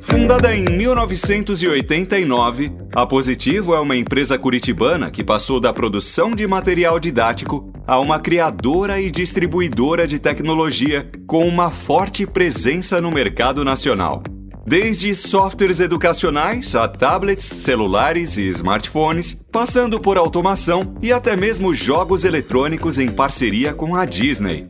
[0.00, 6.98] Fundada em 1989, a Positivo é uma empresa curitibana que passou da produção de material
[6.98, 14.22] didático a uma criadora e distribuidora de tecnologia com uma forte presença no mercado nacional.
[14.66, 22.24] Desde softwares educacionais a tablets, celulares e smartphones, passando por automação e até mesmo jogos
[22.24, 24.68] eletrônicos em parceria com a Disney.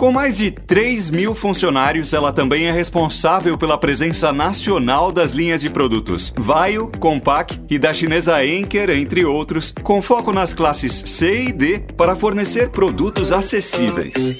[0.00, 5.60] Com mais de 3 mil funcionários, ela também é responsável pela presença nacional das linhas
[5.60, 11.48] de produtos Vaio, Compaq e da chinesa Enker, entre outros, com foco nas classes C
[11.48, 14.34] e D para fornecer produtos acessíveis.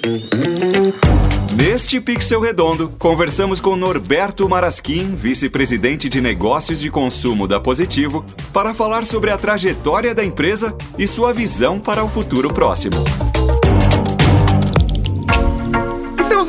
[1.54, 8.72] Neste Pixel Redondo, conversamos com Norberto Marasquim, vice-presidente de negócios de consumo da Positivo, para
[8.72, 12.96] falar sobre a trajetória da empresa e sua visão para o futuro próximo.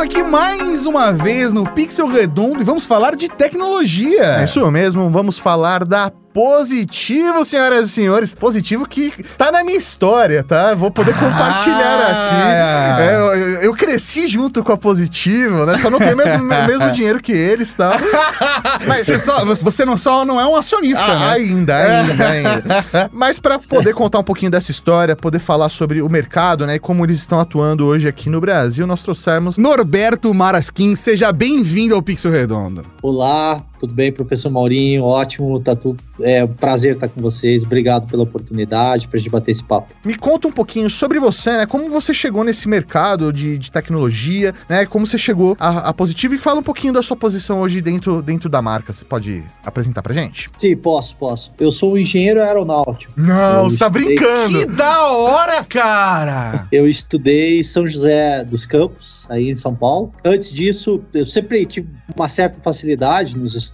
[0.02, 4.40] Aqui mais uma vez no Pixel Redondo e vamos falar de tecnologia.
[4.40, 8.34] É isso mesmo, vamos falar da positivo, senhoras e senhores.
[8.36, 10.74] Positivo que tá na minha história, tá?
[10.74, 12.96] Vou poder compartilhar Ah.
[12.96, 13.02] aqui.
[13.04, 15.78] É, eu, eu cresci junto com a Positivo, né?
[15.78, 17.92] Só não tenho o mesmo, o mesmo dinheiro que eles, tá?
[18.88, 21.30] Mas você, só, você não só não é um acionista, Ah, né?
[21.32, 23.10] Ainda, ainda, ainda.
[23.12, 26.76] Mas para poder contar um pouquinho dessa história, poder falar sobre o mercado, né?
[26.76, 31.94] E como eles estão atuando hoje aqui no Brasil, nós trouxemos Norberto Marasquim, seja bem-vindo
[31.96, 32.82] ao Pixel Redondo.
[33.02, 35.04] Olá, tudo bem, professor Maurinho?
[35.04, 35.98] Ótimo, tá tudo.
[36.22, 37.64] É um prazer estar com vocês.
[37.64, 39.92] Obrigado pela oportunidade para a gente bater esse papo.
[40.06, 41.66] Me conta um pouquinho sobre você, né?
[41.66, 44.86] Como você chegou nesse mercado de, de tecnologia, né?
[44.86, 48.22] Como você chegou a, a Positivo e fala um pouquinho da sua posição hoje dentro,
[48.22, 48.94] dentro da marca.
[48.94, 50.50] Você pode apresentar pra gente?
[50.56, 51.52] Sim, posso, posso.
[51.60, 53.12] Eu sou um engenheiro aeronáutico.
[53.18, 54.60] Não, Eu você tá estudei- brincando.
[54.60, 56.68] Que da hora, cara!
[56.72, 60.14] Eu estudei em São José dos Campos, aí em São Paulo.
[60.24, 63.71] Antes disso, eu sempre tive uma certa facilidade nos estudos,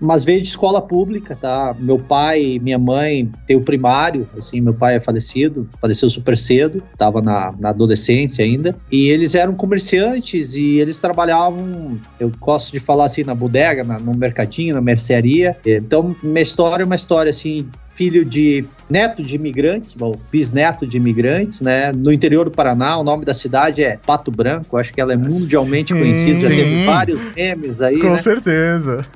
[0.00, 1.74] mas veio de escola pública, tá?
[1.78, 6.36] Meu pai e minha mãe têm o primário, assim, meu pai é falecido, faleceu super
[6.36, 12.72] cedo, estava na, na adolescência ainda, e eles eram comerciantes e eles trabalhavam, eu gosto
[12.72, 15.56] de falar assim, na bodega, na- no mercadinho, na mercearia.
[15.64, 20.96] Então, minha história é uma história assim, filho de neto de imigrantes, bom, bisneto de
[20.96, 21.92] imigrantes, né?
[21.92, 25.16] No interior do Paraná, o nome da cidade é Pato Branco, acho que ela é
[25.16, 26.56] mundialmente Sim, conhecida, já sim.
[26.56, 28.18] teve vários memes aí, Com né?
[28.18, 29.06] certeza.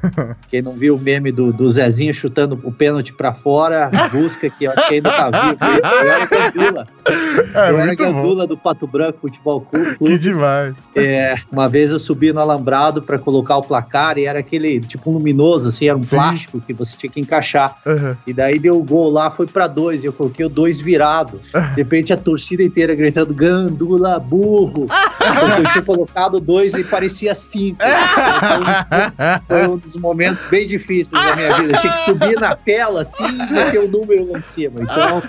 [0.50, 4.64] Quem não viu o meme do, do Zezinho chutando o pênalti pra fora, busca que
[4.64, 5.58] eu acho que ainda tá vivo.
[5.78, 6.86] Isso, eu era gandula.
[7.54, 9.96] É eu era gandula do Pato Branco Futebol Clube.
[9.98, 10.76] Que demais.
[10.96, 15.10] É, uma vez eu subi no alambrado pra colocar o placar e era aquele tipo
[15.10, 16.16] luminoso, assim, era um Sim.
[16.16, 17.76] plástico que você tinha que encaixar.
[17.86, 18.16] Aham.
[18.26, 21.40] E daí deu o gol lá, foi pra dois, e eu coloquei o dois virado.
[21.74, 24.86] De repente a torcida inteira gritando, gandula, burro.
[24.86, 27.78] Porque eu tinha colocado dois e parecia cinco.
[27.80, 31.74] Então, foi um dos momentos bem difíceis da minha vida.
[31.74, 34.80] Eu tinha que subir na tela assim e ter o número lá em cima.
[34.82, 35.22] Então,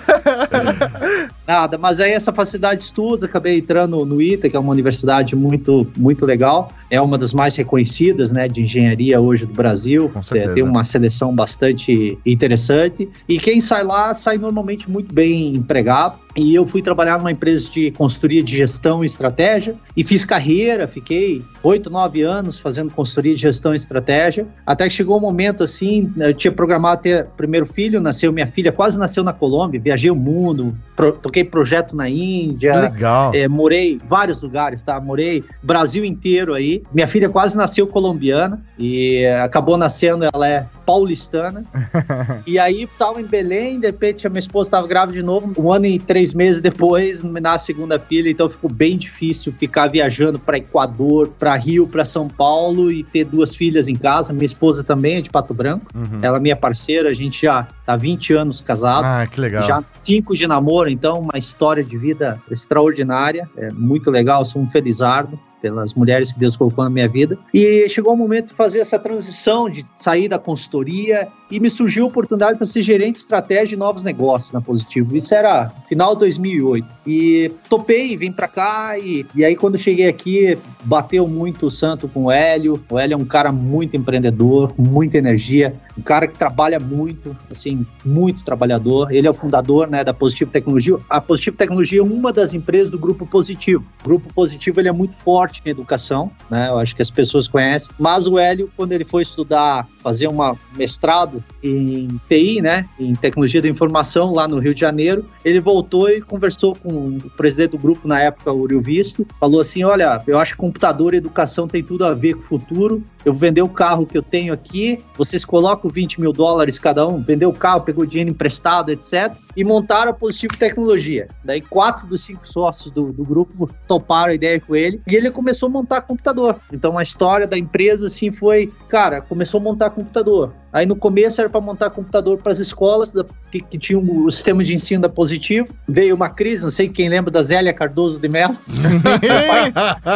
[1.46, 1.78] nada.
[1.78, 5.86] Mas aí essa facilidade de estudos, acabei entrando no ITA, que é uma universidade muito,
[5.96, 6.70] muito legal.
[6.90, 10.08] É uma das mais reconhecidas, né, de engenharia hoje do Brasil.
[10.08, 10.52] Com certeza.
[10.52, 13.08] É, tem uma seleção bastante interessante.
[13.28, 16.18] E quem sai lá sai normalmente muito bem empregado.
[16.34, 20.88] E eu fui trabalhar numa empresa de consultoria de gestão e estratégia e fiz carreira,
[20.88, 25.62] fiquei oito, nove anos fazendo consultoria de gestão e estratégia, até que chegou um momento
[25.62, 30.10] assim, eu tinha programado ter primeiro filho, nasceu minha filha, quase nasceu na Colômbia, viajei
[30.10, 33.32] o mundo, pro- toquei projeto na Índia, Legal.
[33.34, 34.98] é, morei em vários lugares, tá?
[34.98, 36.82] Morei Brasil inteiro aí.
[36.94, 41.64] Minha filha quase nasceu colombiana e acabou nascendo, ela é paulistana.
[42.46, 45.52] e aí tava em Belém, de repente a minha esposa estava grávida de novo.
[45.58, 49.52] Um ano e três meses depois, me nasce a segunda filha, então ficou bem difícil
[49.52, 54.32] ficar viajando para Equador, para Rio, para São Paulo e ter duas filhas em casa.
[54.32, 55.86] Minha esposa também é de Pato Branco.
[55.94, 56.18] Uhum.
[56.22, 59.04] Ela é minha parceira, a gente já tá 20 anos casado.
[59.04, 59.62] Ah, que legal.
[59.62, 64.70] Já cinco de namoro, então uma história de vida extraordinária, é muito legal, sou um
[64.70, 67.38] felizardo pelas mulheres que Deus colocou na minha vida.
[67.54, 72.04] E chegou o momento de fazer essa transição, de sair da consultoria e me surgiu
[72.04, 75.16] a oportunidade para ser gerente de estratégia de novos negócios na Positivo.
[75.16, 76.86] Isso era final de 2008.
[77.06, 82.08] E topei, vim para cá e, e aí quando cheguei aqui, bateu muito o santo
[82.08, 82.82] com o Hélio.
[82.90, 87.86] O Hélio é um cara muito empreendedor, muita energia, um cara que trabalha muito, assim,
[88.04, 89.12] muito trabalhador.
[89.12, 90.96] Ele é o fundador, né, da Positivo Tecnologia.
[91.08, 93.84] A Positivo Tecnologia é uma das empresas do Grupo Positivo.
[94.00, 96.68] O Grupo Positivo ele é muito forte em educação, né?
[96.68, 97.90] Eu acho que as pessoas conhecem.
[97.98, 103.62] Mas o Hélio, quando ele foi estudar fazer uma mestrado em TI, né, em tecnologia
[103.62, 105.24] da informação lá no Rio de Janeiro.
[105.44, 109.84] Ele voltou e conversou com o presidente do grupo na época, Rio Visto, falou assim:
[109.84, 113.02] "Olha, eu acho que computador e educação tem tudo a ver com o futuro.
[113.24, 117.06] Eu vou vender o carro que eu tenho aqui, vocês colocam 20 mil dólares cada
[117.06, 119.32] um, vendeu o carro, pegou dinheiro emprestado, etc.
[119.56, 121.28] E montaram a Positivo Tecnologia.
[121.44, 125.30] Daí quatro dos cinco sócios do, do grupo toparam a ideia com ele e ele
[125.30, 126.58] começou a montar computador.
[126.72, 130.61] Então a história da empresa assim foi, cara, começou a montar computador.
[130.72, 133.12] Aí no começo era para montar computador para as escolas
[133.50, 135.68] que, que tinham o sistema de ensino da Positivo.
[135.86, 138.56] Veio uma crise, não sei quem lembra da Zélia Cardoso de Mello.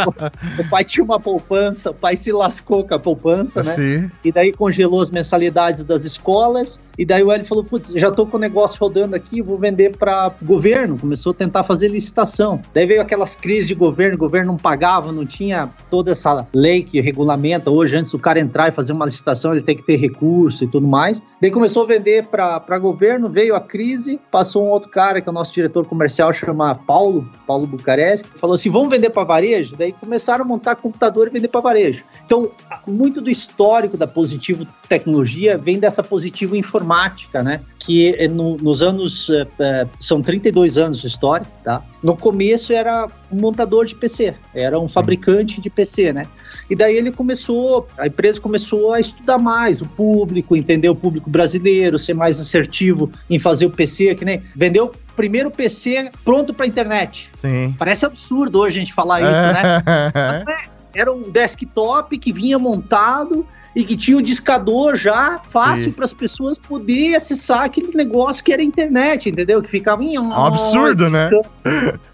[0.07, 3.75] o, pai, o, pai, tinha uma poupança, o pai se lascou com a poupança, né?
[3.75, 4.11] Sim.
[4.25, 6.81] E daí congelou as mensalidades das escolas.
[6.97, 9.95] E daí o Hélio falou: Putz, já tô com o negócio rodando aqui, vou vender
[9.95, 10.97] para governo.
[10.97, 12.63] Começou a tentar fazer licitação.
[12.73, 16.83] Daí veio aquelas crises de governo, o governo não pagava, não tinha toda essa lei
[16.83, 19.97] que regulamenta hoje, antes do cara entrar e fazer uma licitação, ele tem que ter
[19.97, 21.23] recurso e tudo mais.
[21.41, 25.31] Daí começou a vender para governo, veio a crise, passou um outro cara, que é
[25.31, 29.77] o nosso diretor comercial, chama Paulo, Paulo Bucaresc, falou assim: vamos vender para varejo?
[29.77, 32.05] Daí começaram a montar computador e vender para varejo.
[32.25, 32.51] Então,
[32.87, 37.61] muito do histórico da Positivo Tecnologia vem dessa Positivo Informática, né?
[37.79, 39.31] Que é no, nos anos.
[39.59, 41.83] É, são 32 anos de história, tá?
[42.03, 46.27] No começo era um montador de PC, era um fabricante de PC, né?
[46.69, 51.31] E daí ele começou, a empresa começou a estudar mais o público, entender o público
[51.31, 56.67] brasileiro, ser mais assertivo em fazer o PC, que nem vendeu primeiro PC pronto para
[56.67, 57.31] internet.
[57.35, 57.75] Sim.
[57.79, 60.65] Parece absurdo hoje a gente falar isso, né?
[60.95, 66.13] era um desktop que vinha montado e que tinha o discador já fácil para as
[66.13, 69.61] pessoas poderem acessar aquele negócio que era a internet, entendeu?
[69.61, 71.29] Que ficava em um absurdo, né?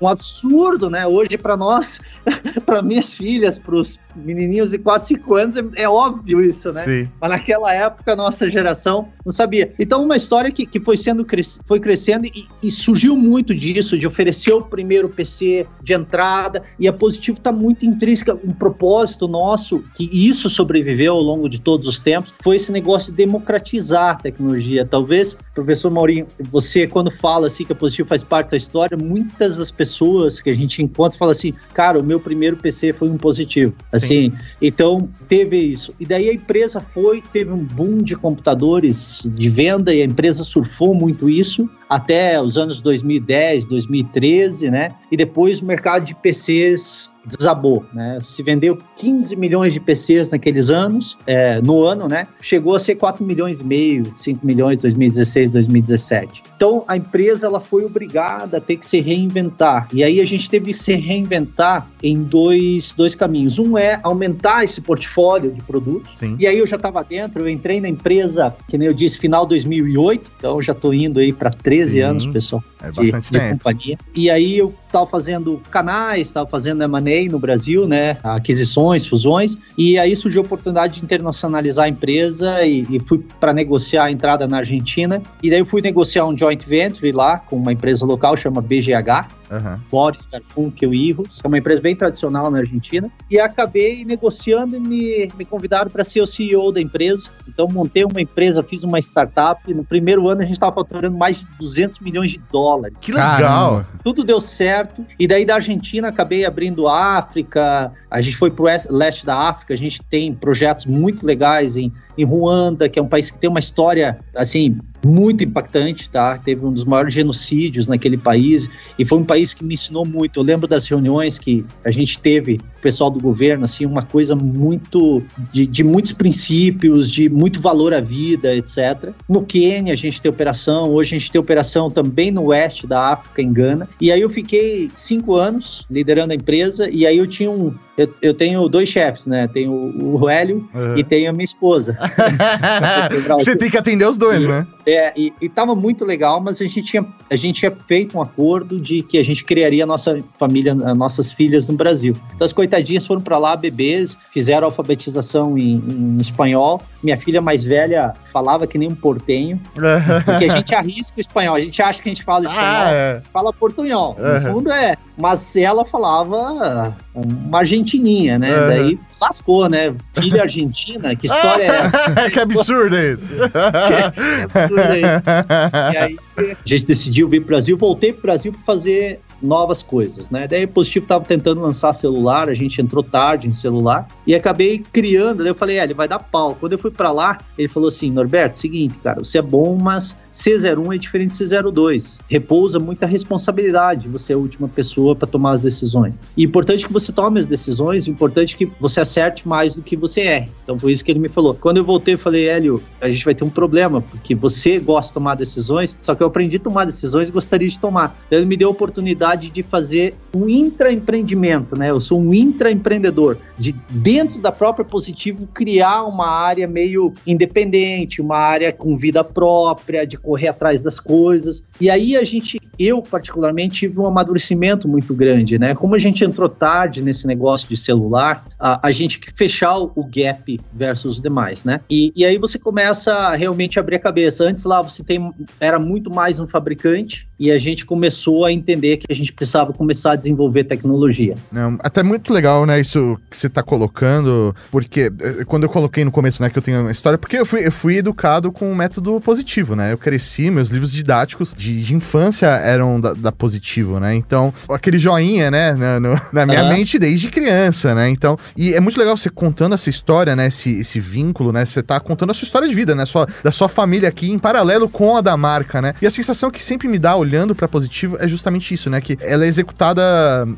[0.00, 1.06] Um absurdo, né?
[1.06, 2.00] Hoje para nós,
[2.66, 6.82] para minhas filhas, para os menininhos de 4, 5 anos, é, é, óbvio isso, né?
[6.82, 7.08] Sim.
[7.20, 9.72] Mas naquela época, a nossa geração não sabia.
[9.78, 11.24] Então, uma história que, que foi sendo
[11.64, 16.88] foi crescendo e, e surgiu muito disso, de oferecer o primeiro PC de entrada, e
[16.88, 21.86] a Positivo está muito intrínseca, um propósito nosso, que isso sobreviveu ao longo de todos
[21.86, 24.86] os tempos, foi esse negócio de democratizar a tecnologia.
[24.86, 29.58] Talvez, professor Maurinho, você, quando fala assim que a Positivo faz parte da história, muitas
[29.58, 33.18] das pessoas que a gente encontra falam assim, cara, o meu primeiro PC foi um
[33.18, 33.74] Positivo.
[33.92, 35.94] Assim, então teve isso.
[36.00, 40.42] E daí a empresa foi, teve um boom de computadores de venda e a empresa
[40.42, 44.94] surfou muito isso até os anos 2010, 2013, né?
[45.10, 48.18] E depois o mercado de PCs desabou, né?
[48.22, 52.26] Se vendeu 15 milhões de PCs naqueles anos, é, no ano, né?
[52.40, 56.42] Chegou a ser 4 milhões e meio, 5 milhões em 2016, 2017.
[56.56, 59.88] Então a empresa ela foi obrigada a ter que se reinventar.
[59.92, 63.58] E aí a gente teve que se reinventar em dois, dois caminhos.
[63.58, 66.18] Um é aumentar esse portfólio de produtos.
[66.18, 66.36] Sim.
[66.38, 69.46] E aí eu já estava dentro, eu entrei na empresa, que nem eu disse, final
[69.46, 72.00] 2008, então já estou indo aí para 13 Sim.
[72.00, 72.62] anos, pessoal.
[72.82, 73.44] É bastante de, tempo.
[73.44, 73.98] De companhia.
[74.14, 79.98] E aí eu estava fazendo canais, estava fazendo M&A no Brasil, né, aquisições, fusões, e
[79.98, 84.46] aí surgiu a oportunidade de internacionalizar a empresa e, e fui para negociar a entrada
[84.46, 88.36] na Argentina, e daí eu fui negociar um joint venture lá com uma empresa local,
[88.36, 89.80] chama BGH, uhum.
[89.90, 94.80] Boris Garfunkel Irros, que é uma empresa bem tradicional na Argentina, e acabei negociando e
[94.80, 97.30] me, me convidaram para ser o CEO da empresa.
[97.48, 101.16] Então montei uma empresa, fiz uma startup, e no primeiro ano a gente estava faturando
[101.16, 102.96] mais de 200 milhões de dólares.
[103.00, 103.40] Que legal!
[103.40, 103.86] Caramba.
[104.02, 108.96] Tudo deu certo, e daí da Argentina acabei abrindo África, a gente foi para o
[108.96, 113.08] leste da África, a gente tem projetos muito legais em, em Ruanda, que é um
[113.08, 116.38] país que tem uma história, assim, muito impactante, tá?
[116.38, 118.68] Teve um dos maiores genocídios naquele país
[118.98, 120.38] e foi um país que me ensinou muito.
[120.38, 124.34] Eu lembro das reuniões que a gente teve, o pessoal do governo, assim, uma coisa
[124.34, 129.12] muito de, de muitos princípios, de muito valor à vida, etc.
[129.28, 133.12] No Quênia a gente tem operação, hoje a gente tem operação também no oeste da
[133.12, 133.88] África, em Gana.
[134.00, 138.14] E aí eu fiquei cinco anos liderando a empresa e aí eu tinha um eu,
[138.22, 139.46] eu, tenho dois chefes, né?
[139.52, 140.96] Tenho o Hélio uhum.
[140.96, 141.98] e tenho a minha esposa.
[143.38, 144.66] Você tem que atender os dois, né?
[144.92, 148.22] É, e, e tava muito legal, mas a gente, tinha, a gente tinha feito um
[148.22, 152.16] acordo de que a gente criaria a nossa família, as nossas filhas no Brasil.
[152.34, 156.82] Então as coitadinhas foram para lá, bebês, fizeram alfabetização em, em, espanhol.
[157.02, 159.60] Minha filha mais velha falava que nem um portenho,
[160.24, 162.90] porque a gente arrisca o espanhol, a gente acha que a gente fala espanhol, ah,
[162.90, 163.22] é.
[163.32, 164.16] fala portunhol.
[164.18, 168.50] No fundo é, mas ela falava uma argentininha, né?
[168.68, 169.94] Daí lascou, né?
[170.14, 172.30] Filha argentina, que história é essa?
[172.30, 173.26] que absurdo é esse?
[173.26, 175.92] que, absurdo é esse?
[175.92, 180.30] E aí a gente decidiu vir pro Brasil, voltei pro Brasil para fazer novas coisas,
[180.30, 180.46] né?
[180.46, 185.38] Daí Positivo estava tentando lançar celular, a gente entrou tarde em celular e acabei criando.
[185.38, 186.56] Daí eu falei, é, ele vai dar pau.
[186.58, 190.16] Quando eu fui para lá, ele falou assim, Norberto, seguinte, cara, você é bom, mas
[190.32, 192.18] C01 é diferente de C02.
[192.28, 196.18] Repousa muita responsabilidade, você é a última pessoa para tomar as decisões.
[196.36, 200.20] E importante que você tome as decisões, importante que você acerte mais do que você
[200.20, 200.50] erre.
[200.62, 201.54] Então foi isso que ele me falou.
[201.54, 205.08] Quando eu voltei, eu falei, Hélio, a gente vai ter um problema, porque você gosta
[205.08, 208.16] de tomar decisões, só que eu aprendi a tomar decisões e gostaria de tomar.
[208.26, 211.90] Então, ele me deu a oportunidade de fazer um intraempreendimento, né?
[211.90, 218.36] Eu sou um intraempreendedor, de dentro da própria Positivo criar uma área meio independente, uma
[218.36, 221.64] área com vida própria, de correr atrás das coisas.
[221.80, 225.74] E aí a gente, eu particularmente, tive um amadurecimento muito grande, né?
[225.74, 230.04] Como a gente entrou tarde nesse negócio de celular, a, a gente que fechar o
[230.04, 231.80] gap versus os demais, né?
[231.90, 234.44] E, e aí você começa a realmente abrir a cabeça.
[234.44, 238.98] Antes lá você tem, era muito mais um fabricante e a gente começou a entender
[238.98, 241.34] que a gente precisava começar a desenvolver tecnologia.
[241.50, 246.04] Não, até muito legal, né, isso que você está colocando, porque eh, quando eu coloquei
[246.04, 248.70] no começo, né, que eu tenho uma história, porque eu fui, eu fui educado com
[248.70, 249.92] um método positivo, né?
[249.92, 254.14] Eu cresci, meus livros didáticos de, de infância eram da, da, positivo, né?
[254.14, 256.68] Então, aquele joinha, né, na, no, na minha uhum.
[256.68, 258.08] mente desde criança, né?
[258.08, 261.64] Então, e é muito legal você contando essa história, né, esse, esse vínculo, né?
[261.64, 263.04] Você tá contando a sua história de vida, né?
[263.04, 265.94] Sua, da sua família aqui em paralelo com a da marca, né?
[266.00, 269.00] E a sensação que sempre me dá olhando para positivo é justamente isso, né?
[269.00, 270.02] Que ela é executada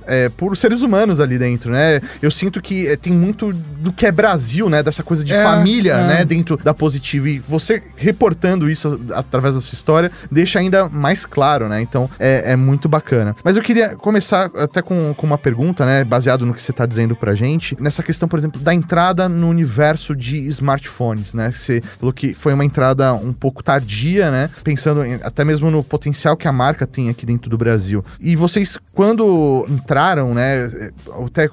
[0.06, 2.00] é, por seres humanos ali dentro, né?
[2.20, 4.82] Eu sinto que é, tem muito do que é Brasil, né?
[4.82, 6.06] Dessa coisa de é, família, é.
[6.06, 6.24] né?
[6.24, 7.28] Dentro da positivo.
[7.28, 11.80] E você reportando isso através da sua história deixa ainda mais claro, né?
[11.80, 13.36] Então é, é muito bacana.
[13.44, 16.04] Mas eu queria começar até com, com uma pergunta, né?
[16.04, 19.48] Baseado no que você tá dizendo pra gente, nessa questão, por exemplo, da entrada no
[19.48, 21.52] universo de smartphones, né?
[21.52, 24.50] Você falou que foi uma entrada um pouco tardia, né?
[24.64, 28.02] Pensando em, até mesmo no potencial que a marca tem aqui dentro do Brasil.
[28.18, 30.90] E vocês, quando entraram, né,
[31.26, 31.48] até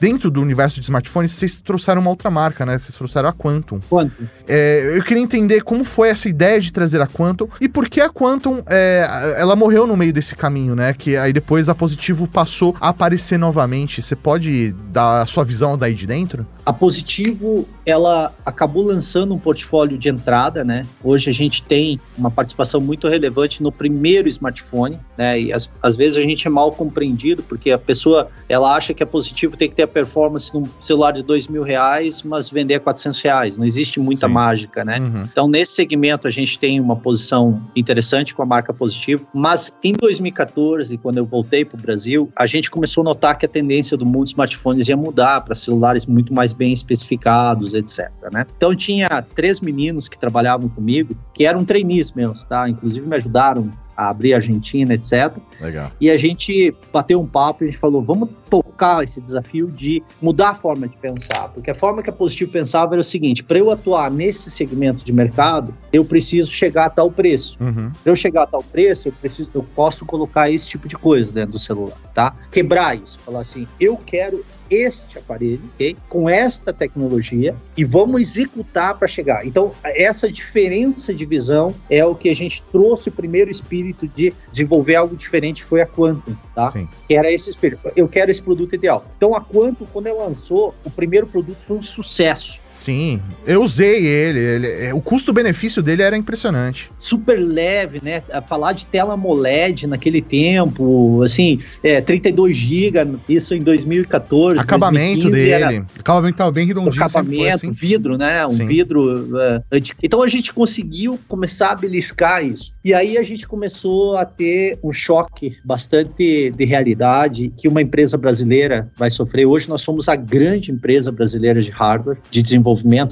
[0.00, 2.78] dentro do universo de smartphones, vocês trouxeram uma outra marca, né?
[2.78, 3.80] Vocês trouxeram a Quantum.
[3.88, 4.24] Quantum.
[4.48, 8.00] É, eu queria entender como foi essa ideia de trazer a Quantum e por que
[8.00, 10.94] a Quantum, é, ela morreu no meio desse caminho, né?
[10.94, 14.00] Que aí depois a Positivo passou a aparecer novamente.
[14.00, 16.46] Você pode dar a sua visão daí de dentro?
[16.64, 20.86] A Positivo, ela acabou lançando um portfólio de entrada, né?
[21.02, 25.38] Hoje a gente tem uma participação muito relevante no primeiro smartphone, né?
[25.38, 29.02] E às, às vezes a gente é mal compreendido, porque a pessoa, ela acha que
[29.02, 32.76] a Positivo tem que ter a performance num celular de dois mil reais, mas vender
[32.76, 33.58] a 400 reais.
[33.58, 34.32] Não existe muita Sim.
[34.32, 34.98] mágica, né?
[34.98, 35.22] Uhum.
[35.30, 39.92] Então, nesse segmento, a gente tem uma posição interessante com a marca Positivo, mas em
[39.92, 43.96] 2014, quando eu voltei para o Brasil, a gente começou a notar que a tendência
[43.98, 48.10] do mundo de smartphones ia mudar para celulares muito mais bem especificados, etc.
[48.32, 48.46] Né?
[48.56, 52.68] Então tinha três meninos que trabalhavam comigo, que eram trainees meus, tá?
[52.68, 55.36] Inclusive me ajudaram abrir a Argentina, etc.
[55.60, 55.90] Legal.
[56.00, 60.02] E a gente bateu um papo e a gente falou, vamos tocar esse desafio de
[60.20, 63.42] mudar a forma de pensar, porque a forma que a Positivo pensava era o seguinte,
[63.42, 67.56] para eu atuar nesse segmento de mercado, eu preciso chegar a tal preço.
[67.60, 67.90] Uhum.
[68.02, 71.32] Para eu chegar a tal preço, eu preciso, eu posso colocar esse tipo de coisa
[71.32, 72.36] dentro do celular, tá?
[72.50, 75.62] Quebrar isso, falar assim, eu quero este aparelho?
[76.08, 79.46] Com esta tecnologia e vamos executar para chegar.
[79.46, 84.32] Então, essa diferença de visão é o que a gente trouxe o primeiro espírito de
[84.50, 86.70] desenvolver algo diferente foi a Quantum, tá?
[86.70, 86.88] Sim.
[87.06, 87.90] Que era esse espírito.
[87.94, 89.04] Eu quero esse produto ideal.
[89.16, 92.60] Então, a Quantum, quando ela lançou, o primeiro produto foi um sucesso.
[92.74, 94.38] Sim, eu usei ele.
[94.40, 96.90] ele é, o custo-benefício dele era impressionante.
[96.98, 98.20] Super leve, né?
[98.48, 104.58] Falar de tela AMOLED naquele tempo, assim, é, 32 GB, isso em 2014.
[104.58, 105.50] Acabamento dele.
[105.50, 105.86] Era...
[106.00, 107.04] Acabamento tava bem redondinho.
[107.04, 107.70] Acabamento, assim.
[107.70, 108.44] vidro, né?
[108.44, 108.66] Um Sim.
[108.66, 109.22] vidro.
[109.22, 109.62] Uh,
[110.02, 112.74] então a gente conseguiu começar a beliscar isso.
[112.84, 118.18] E aí a gente começou a ter um choque bastante de realidade que uma empresa
[118.18, 119.46] brasileira vai sofrer.
[119.46, 122.63] Hoje nós somos a grande empresa brasileira de hardware, de desenvolvimento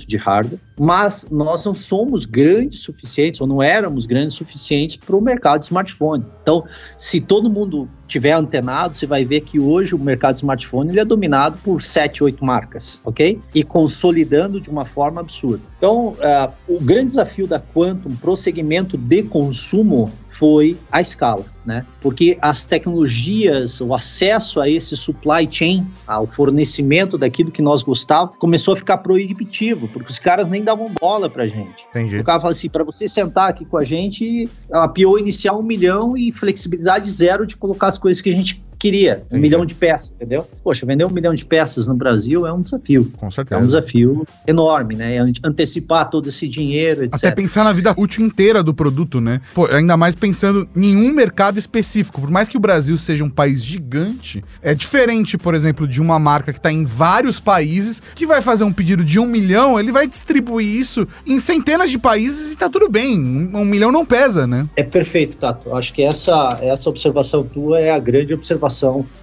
[0.06, 5.20] de hardware, mas nós não somos grandes suficientes, ou não éramos grandes suficientes para o
[5.20, 6.24] mercado de smartphone.
[6.42, 6.64] Então,
[6.96, 11.00] se todo mundo tiver antenado, você vai ver que hoje o mercado de smartphone ele
[11.00, 13.40] é dominado por sete, oito marcas, ok?
[13.54, 15.62] E consolidando de uma forma absurda.
[15.78, 21.44] Então, uh, o grande desafio da Quantum para o segmento de consumo foi a escala,
[21.64, 21.84] né?
[22.00, 28.36] Porque as tecnologias, o acesso a esse supply chain, ao fornecimento daquilo que nós gostávamos,
[28.38, 31.84] começou a ficar proibitivo, porque os caras nem davam bola pra gente.
[31.90, 32.18] Entendi.
[32.18, 35.62] O cara fala assim, para você sentar aqui com a gente, a PO inicial um
[35.62, 39.76] milhão e flexibilidade zero de colocar as coisas que a gente queria, um milhão de
[39.76, 40.44] peças, entendeu?
[40.64, 43.12] Poxa, vender um milhão de peças no Brasil é um desafio.
[43.16, 43.60] Com É um certeza.
[43.64, 45.18] desafio enorme, né?
[45.44, 47.14] Antecipar todo esse dinheiro, etc.
[47.14, 49.40] Até pensar na vida útil inteira do produto, né?
[49.54, 52.20] Pô, ainda mais pensando em um mercado específico.
[52.20, 56.18] Por mais que o Brasil seja um país gigante, é diferente, por exemplo, de uma
[56.18, 59.92] marca que tá em vários países, que vai fazer um pedido de um milhão, ele
[59.92, 63.20] vai distribuir isso em centenas de países e tá tudo bem.
[63.22, 64.66] Um, um milhão não pesa, né?
[64.74, 65.72] É perfeito, Tato.
[65.72, 68.71] Acho que essa, essa observação tua é a grande observação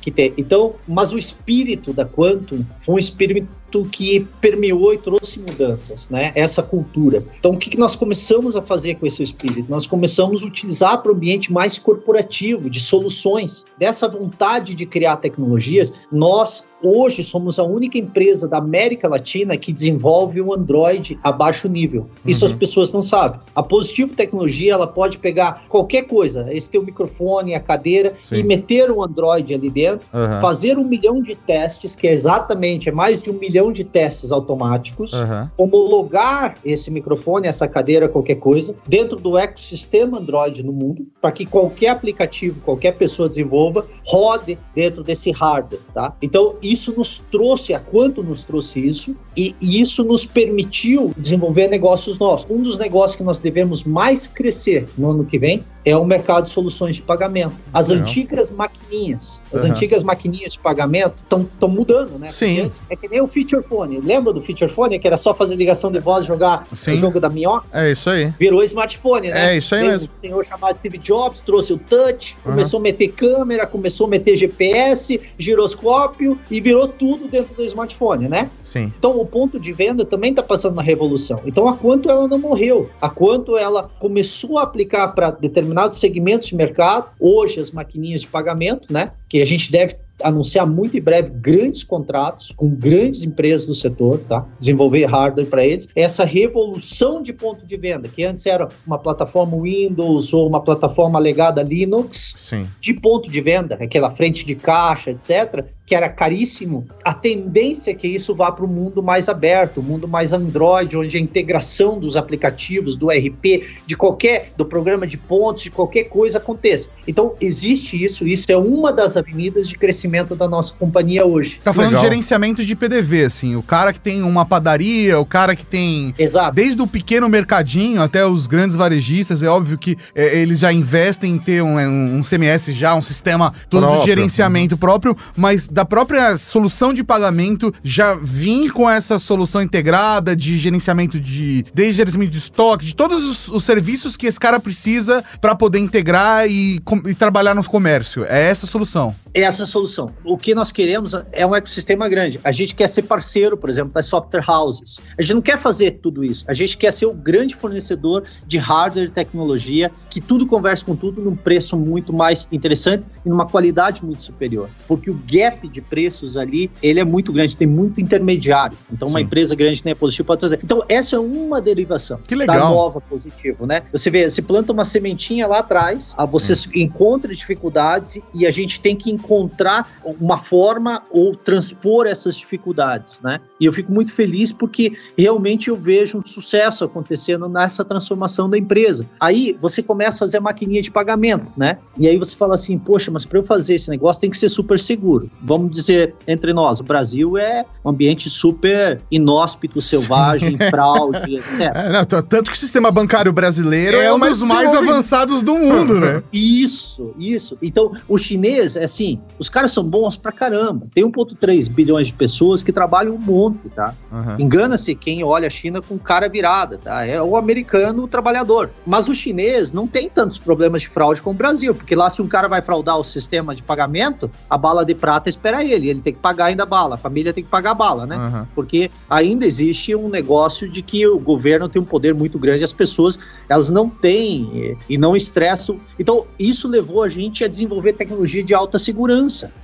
[0.02, 0.34] que tem.
[0.38, 3.50] Então, mas o espírito da Quantum foi um espírito
[3.92, 6.32] que permeou e trouxe mudanças, né?
[6.36, 7.24] Essa cultura.
[7.38, 9.70] Então, o que, que nós começamos a fazer com esse espírito?
[9.70, 13.66] Nós começamos a utilizar para o ambiente mais corporativo, de soluções.
[13.78, 19.72] Dessa vontade de criar tecnologias, nós hoje somos a única empresa da América Latina que
[19.72, 22.08] desenvolve um Android a baixo nível.
[22.26, 23.40] Isso as pessoas não sabem.
[23.56, 28.36] A Positivo Tecnologia, ela pode pegar qualquer coisa, esse teu microfone, a cadeira, Sim.
[28.36, 30.40] e meter um Android ali dentro, Aham.
[30.40, 34.32] fazer um milhão de testes, que é exatamente, é mais de um milhão de testes
[34.32, 35.52] automáticos, Aham.
[35.58, 41.46] homologar esse microfone, essa cadeira, qualquer coisa, dentro do ecossistema Android no mundo, para que
[41.46, 46.16] qualquer aplicativo, qualquer pessoa desenvolva, rode dentro desse hardware, tá?
[46.22, 51.68] Então, isso nos trouxe, a quanto nos trouxe isso, e, e isso nos permitiu desenvolver
[51.68, 52.50] negócios nossos.
[52.50, 56.44] Um dos negócios que nós devemos mais crescer no ano que vem é o mercado
[56.44, 57.54] de soluções de pagamento.
[57.74, 58.04] As Legal.
[58.04, 59.72] antigas maquininhas, as Aham.
[59.72, 62.30] antigas maquininhas de pagamento estão mudando, né?
[62.30, 62.62] Sim.
[62.62, 64.00] Antes é que nem o feature phone.
[64.02, 66.94] Lembra do feature phone que era só fazer ligação de voz, jogar Sim.
[66.94, 67.66] o jogo da minhoca?
[67.72, 68.34] É isso aí.
[68.40, 69.54] Virou smartphone, né?
[69.54, 70.08] É isso aí Veio mesmo.
[70.10, 72.52] Um senhor chamado Steve Jobs trouxe o touch, Aham.
[72.56, 78.28] começou a meter câmera, começou a meter GPS, giroscópio e virou tudo dentro do smartphone,
[78.28, 78.50] né?
[78.62, 78.92] Sim.
[78.98, 81.42] Então o ponto de venda também está passando uma revolução.
[81.46, 86.50] Então a quanto ela não morreu, a quanto ela começou a aplicar para determinados segmentos
[86.50, 89.12] de mercado, hoje as maquininhas de pagamento, né?
[89.28, 94.20] Que a gente deve anunciar muito em breve grandes contratos com grandes empresas do setor,
[94.28, 94.46] tá?
[94.60, 95.88] Desenvolver hardware para eles.
[95.96, 101.20] Essa revolução de ponto de venda, que antes era uma plataforma Windows ou uma plataforma
[101.20, 102.62] legada Linux, Sim.
[102.80, 107.96] de ponto de venda, aquela frente de caixa, etc., que era caríssimo, a tendência é
[107.96, 111.98] que isso vá para o mundo mais aberto, o mundo mais Android, onde a integração
[112.00, 116.90] dos aplicativos, do RP, de qualquer, do programa de pontos, de qualquer coisa aconteça.
[117.08, 121.60] Então, existe isso, isso é uma das avenidas de crescimento da nossa companhia hoje.
[121.64, 122.04] Tá falando Legal.
[122.04, 123.56] de gerenciamento de PDV, assim.
[123.56, 126.14] O cara que tem uma padaria, o cara que tem.
[126.20, 126.54] Exato.
[126.54, 131.32] Desde o pequeno mercadinho até os grandes varejistas, é óbvio que é, eles já investem
[131.34, 134.06] em ter um, um- um CMS já, um sistema todo de Próprio.
[134.06, 140.58] gerenciamento próprio, mas da própria solução de pagamento já vir com essa solução integrada de
[140.58, 141.64] gerenciamento de.
[141.74, 145.80] Desde gerenciamento de estoque, de todos os, os serviços que esse cara precisa para poder
[145.80, 148.26] integrar e, com- e trabalhar no comércio.
[148.26, 149.16] É essa a solução.
[149.34, 150.12] É essa a solução.
[150.24, 152.40] O que nós queremos é um ecossistema grande.
[152.44, 154.98] A gente quer ser parceiro, por exemplo, das software houses.
[155.18, 156.44] A gente não quer fazer tudo isso.
[156.48, 160.96] A gente quer ser o grande fornecedor de hardware e tecnologia, que tudo converse com
[160.96, 164.70] tudo num preço muito mais interessante e numa qualidade muito superior.
[164.88, 168.78] Porque o gap de preços ali, ele é muito grande, tem muito intermediário.
[168.92, 169.26] Então, uma Sim.
[169.26, 170.60] empresa grande nem é positivo pode trazer.
[170.64, 172.74] Então, essa é uma derivação Que da legal.
[172.74, 173.84] nova positivo, né?
[173.92, 178.82] Você vê, você planta uma sementinha lá atrás, ah, você encontra dificuldades e a gente
[178.82, 179.88] tem que encontrar
[180.20, 183.40] uma forma ou transpor essas dificuldades, né?
[183.60, 188.58] E eu fico muito feliz porque realmente eu vejo um sucesso acontecendo nessa transformação da
[188.58, 189.06] empresa.
[189.20, 191.78] Aí você começa a fazer a maquininha de pagamento, né?
[191.98, 194.50] E aí você fala assim, poxa, mas para eu fazer esse negócio tem que ser
[194.50, 195.30] super seguro.
[195.42, 201.60] Vamos dizer entre nós, o Brasil é um ambiente super inóspito, selvagem, fraude, etc.
[201.74, 205.56] É, não, tanto que o sistema bancário brasileiro É é, um dos mais avançados do
[205.56, 206.24] mundo, né?
[206.34, 207.58] Isso, isso.
[207.62, 210.88] Então, o chinês, é assim, os caras são bons pra caramba.
[210.94, 213.94] Tem 1,3 bilhões de pessoas que trabalham um monte, tá?
[214.12, 214.36] Aham.
[214.40, 217.06] Engana-se quem olha a China com cara virada, tá?
[217.06, 218.70] É o americano trabalhador.
[218.86, 222.22] Mas o chinês não tem tantos problemas de fraude como o Brasil, porque lá se
[222.22, 226.02] um cara vai fraudar o sistema de pagamento, a bala de prata espera ele, ele
[226.02, 228.16] tem que pagar ainda a bala, a família tem que pagar a bala, né?
[228.16, 228.48] Aham.
[228.54, 232.74] porque ainda existe um negócio de que o governo tem um poder muito grande, as
[232.74, 233.18] pessoas
[233.48, 235.80] elas não têm eh, e não estressam.
[235.98, 238.99] Então, isso levou a gente a desenvolver tecnologia de alta segurança.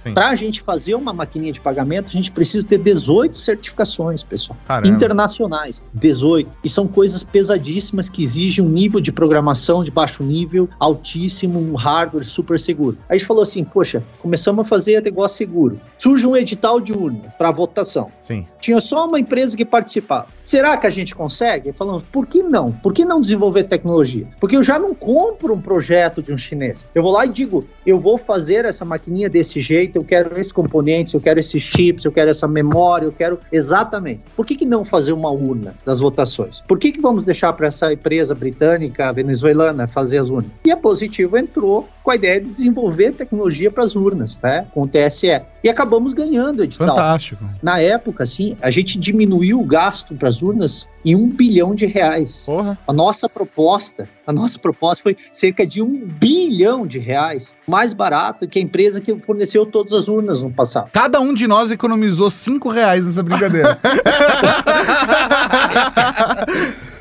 [0.03, 0.13] Sim.
[0.13, 4.57] Para a gente fazer uma maquininha de pagamento, a gente precisa ter 18 certificações, pessoal.
[4.67, 4.87] Caramba.
[4.87, 6.49] Internacionais, 18.
[6.63, 11.75] E são coisas pesadíssimas que exigem um nível de programação de baixo nível, altíssimo, um
[11.75, 12.97] hardware super seguro.
[13.09, 15.79] Aí a gente falou assim: poxa, começamos a fazer negócio seguro.
[15.97, 18.09] Surge um edital de urna para votação.
[18.21, 18.45] Sim.
[18.59, 20.27] Tinha só uma empresa que participava.
[20.43, 21.71] Será que a gente consegue?
[21.73, 22.71] Falamos, por que não?
[22.71, 24.27] Por que não desenvolver tecnologia?
[24.39, 26.85] Porque eu já não compro um projeto de um chinês.
[26.93, 30.39] Eu vou lá e digo, eu vou fazer essa maquininha linha desse jeito, eu quero
[30.39, 34.21] esses componentes, eu quero esses chips, eu quero essa memória, eu quero exatamente.
[34.35, 36.61] Por que, que não fazer uma urna das votações?
[36.61, 40.51] Por que, que vamos deixar para essa empresa britânica, venezuelana, fazer as urnas?
[40.63, 44.67] E a Positivo entrou com a ideia de desenvolver tecnologia para as urnas, né?
[44.75, 45.41] Com o TSE.
[45.63, 46.89] E acabamos ganhando o edital.
[46.89, 47.43] Fantástico.
[47.63, 51.87] Na época, assim, a gente diminuiu o gasto para as urnas em um bilhão de
[51.87, 52.43] reais.
[52.45, 52.77] Porra.
[52.87, 58.47] A nossa proposta, a nossa proposta foi cerca de um bilhão de reais, mais barato
[58.47, 60.91] que a empresa que forneceu todas as urnas no passado.
[60.93, 63.79] Cada um de nós economizou cinco reais nessa brincadeira.